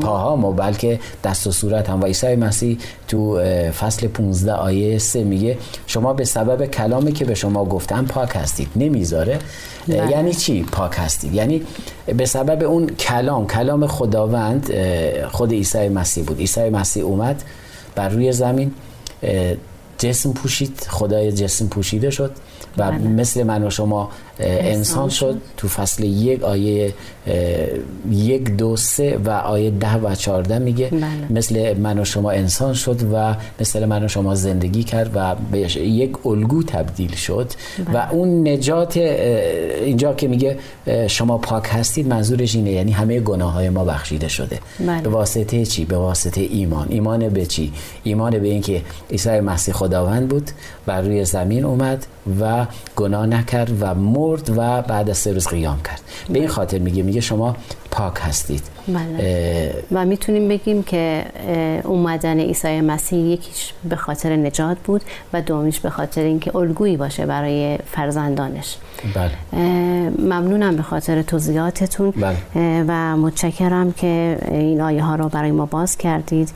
پاهامو. 0.00 0.52
بلکه 0.52 1.00
دست 1.24 1.46
و 1.46 1.52
صورت 1.52 1.90
هم. 1.90 2.00
و 2.02 2.06
عیسی 2.06 2.36
مسیح 2.36 2.78
تو 3.08 3.40
فصل 3.70 4.08
15 4.08 4.52
آیه 4.52 4.98
3 4.98 5.24
میگه 5.24 5.58
شما 5.86 6.12
به 6.12 6.24
سبب 6.24 6.66
کلامی 6.66 7.12
که 7.12 7.24
به 7.24 7.34
شما 7.34 7.64
گفتم 7.64 8.04
پاک 8.04 8.30
هستید. 8.34 8.68
نمی‌ذاره. 8.76 9.38
بله. 9.88 10.10
یعنی 10.10 10.34
چی 10.34 10.62
پاک 10.62 10.92
هستید؟ 10.96 11.34
یعنی 11.34 11.62
به 12.16 12.26
سبب 12.26 12.64
اون 12.64 12.86
کلام 12.86 13.46
کلام 13.46 13.86
خداوند 13.86 14.70
خود 15.30 15.52
عیسی 15.52 15.88
مسیح 15.88 16.24
بود. 16.24 16.38
عیسی 16.38 16.70
مسیح 16.70 17.04
اومد 17.04 17.39
بر 17.94 18.08
روی 18.08 18.32
زمین 18.32 18.72
جسم 19.98 20.32
پوشید 20.32 20.86
خدای 20.88 21.32
جسم 21.32 21.68
پوشیده 21.68 22.10
شد 22.10 22.32
و 22.78 22.90
بله. 22.90 22.98
مثل 22.98 23.42
من 23.42 23.66
و 23.66 23.70
شما 23.70 24.10
انسان 24.40 25.08
شد. 25.08 25.20
شد 25.20 25.40
تو 25.56 25.68
فصل 25.68 26.04
یک 26.04 26.42
آیه 26.42 26.94
یک 28.10 28.50
دو 28.50 28.76
سه 28.76 29.18
و 29.24 29.30
آیه 29.30 29.70
ده 29.70 29.96
و 29.96 30.14
چهارده 30.14 30.58
میگه 30.58 30.88
بله. 30.88 31.02
مثل 31.30 31.78
من 31.78 31.98
و 31.98 32.04
شما 32.04 32.30
انسان 32.30 32.74
شد 32.74 33.02
و 33.12 33.34
مثل 33.60 33.84
من 33.84 34.04
و 34.04 34.08
شما 34.08 34.34
زندگی 34.34 34.82
کرد 34.84 35.10
و 35.14 35.34
به 35.52 35.78
یک 35.78 36.26
الگو 36.26 36.62
تبدیل 36.62 37.14
شد. 37.14 37.52
و 37.94 38.08
اون 38.10 38.48
نجات 38.48 38.96
اینجا 38.96 40.14
که 40.14 40.28
میگه 40.28 40.58
شما 41.08 41.38
پاک 41.38 41.68
هستید 41.68 42.08
منظورش 42.08 42.54
اینه. 42.54 42.70
یعنی 42.70 42.92
همه 42.92 43.20
گناه 43.20 43.52
های 43.52 43.68
ما 43.70 43.84
بخشیده 43.84 44.28
شده. 44.28 44.58
بله. 44.86 45.02
به 45.02 45.10
واسطه 45.10 45.66
چی؟ 45.66 45.84
به 45.84 45.96
واسطه 45.96 46.40
ایمان. 46.40 46.86
ایمان 46.90 47.28
به 47.28 47.46
چی؟ 47.46 47.72
ایمان 48.04 48.38
به 48.38 48.48
اینکه 48.48 48.82
عیسی 49.10 49.40
مسیح 49.40 49.74
خداوند 49.74 50.28
بود 50.28 50.50
بر 50.86 51.00
روی 51.00 51.24
زمین 51.24 51.64
اومد 51.64 52.06
و 52.40 52.66
گناه 52.96 53.26
نکرد 53.26 53.70
و 53.80 53.94
مرد 53.94 54.29
و 54.56 54.82
بعد 54.82 55.10
از 55.10 55.18
سه 55.18 55.32
روز 55.32 55.46
قیام 55.48 55.82
کرد. 55.82 56.00
به 56.28 56.38
این 56.38 56.48
خاطر 56.48 56.78
میگه 56.78 57.02
میگه 57.02 57.20
شما 57.20 57.56
پاک 57.90 58.14
هستید. 58.20 58.62
بله. 58.88 59.74
و 59.92 60.04
می‌تونیم 60.04 60.48
بگیم 60.48 60.82
که 60.82 61.24
اومدن 61.84 62.40
عیسی 62.40 62.80
مسیح 62.80 63.18
یکیش 63.18 63.72
به 63.88 63.96
خاطر 63.96 64.36
نجات 64.36 64.78
بود 64.84 65.02
و 65.32 65.42
دومیش 65.42 65.80
به 65.80 65.90
خاطر 65.90 66.22
اینکه 66.22 66.56
الگویی 66.56 66.96
باشه 66.96 67.26
برای 67.26 67.78
فرزندانش 67.92 68.76
بله 69.14 69.30
ممنونم 70.18 70.76
به 70.76 70.82
خاطر 70.82 71.22
توضیحاتتون 71.22 72.10
بله. 72.10 72.84
و 72.88 73.16
متشکرم 73.16 73.92
که 73.92 74.38
این 74.50 74.80
آیه 74.80 75.02
ها 75.02 75.14
رو 75.14 75.28
برای 75.28 75.50
ما 75.50 75.66
باز 75.66 75.96
کردید 75.96 76.50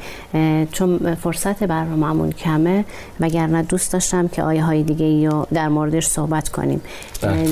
چون 0.72 1.14
فرصت 1.14 1.64
برنامه‌مون 1.64 2.32
کمه 2.32 2.84
وگرنه 3.20 3.62
دوست 3.62 3.92
داشتم 3.92 4.28
که 4.28 4.42
آیه 4.42 4.64
های 4.64 4.82
دیگه 4.82 5.06
ای 5.06 5.26
رو 5.26 5.46
در 5.54 5.68
موردش 5.68 6.06
صحبت 6.06 6.48
کنیم 6.48 6.80
بله. 7.22 7.46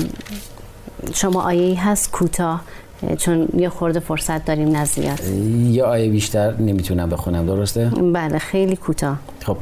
شما 1.13 1.41
آیه 1.41 1.61
ای 1.61 1.75
هست 1.75 2.11
کوتاه 2.11 2.53
اه، 2.53 2.61
چون 3.17 3.47
یه 3.57 3.69
خورده 3.69 3.99
فرصت 3.99 4.45
داریم 4.45 4.77
نزیاد 4.77 5.19
یه 5.71 5.83
آیه 5.83 6.09
بیشتر 6.09 6.53
نمی‌تونم 6.57 7.09
بخونم 7.09 7.45
درسته؟ 7.45 7.85
بله 8.13 8.39
خیلی 8.39 8.75
کوتاه. 8.75 9.19
خب 9.45 9.57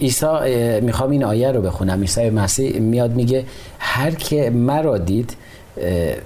عیسی 0.00 0.80
می‌خوام 0.80 1.10
این 1.10 1.24
آیه 1.24 1.52
رو 1.52 1.62
بخونم. 1.62 2.00
عیسی 2.00 2.30
مسیح 2.30 2.78
میاد 2.80 3.10
میگه 3.10 3.44
هر 3.78 4.10
که 4.10 4.50
مرا 4.50 4.98
دید 4.98 5.36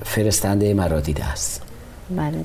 فرستنده 0.05 0.75
مرا 0.75 1.01
دیده 1.01 1.25
است. 1.25 1.63
بله 2.17 2.45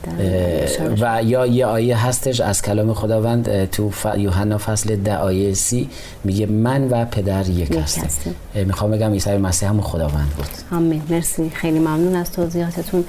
و 1.01 1.23
یا 1.23 1.45
یه 1.45 1.65
آیه 1.65 2.05
هستش 2.05 2.41
از 2.41 2.61
کلام 2.61 2.93
خداوند 2.93 3.65
تو 3.65 3.89
ف... 3.89 4.07
یوحنا 4.17 4.57
فصل 4.57 4.95
ده 4.95 5.17
آیه 5.17 5.53
سی 5.53 5.89
میگه 6.23 6.45
من 6.45 6.87
و 6.87 7.05
پدر 7.05 7.49
یک 7.49 7.71
یک 7.71 7.77
هستیم. 7.77 8.35
می‌خوام 8.55 8.91
بگم 8.91 9.11
عیسی 9.11 9.37
مسیح 9.37 9.69
هم 9.69 9.81
خداوند 9.81 10.29
بود. 10.37 10.77
آمین. 10.77 11.01
مرسی. 11.09 11.49
خیلی 11.49 11.79
ممنون 11.79 12.15
از 12.15 12.31
توضیحاتتون. 12.31 13.05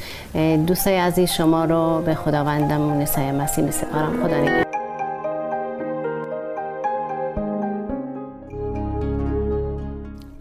دوستای 0.67 0.97
عزیز 0.97 1.31
شما 1.31 1.65
رو 1.65 2.03
به 2.07 2.15
خداوندمون 2.15 3.01
عیسی 3.01 3.21
مسیح 3.21 3.65
میسپارم 3.65 4.23
خدا 4.23 4.41
نگهدار. 4.41 4.66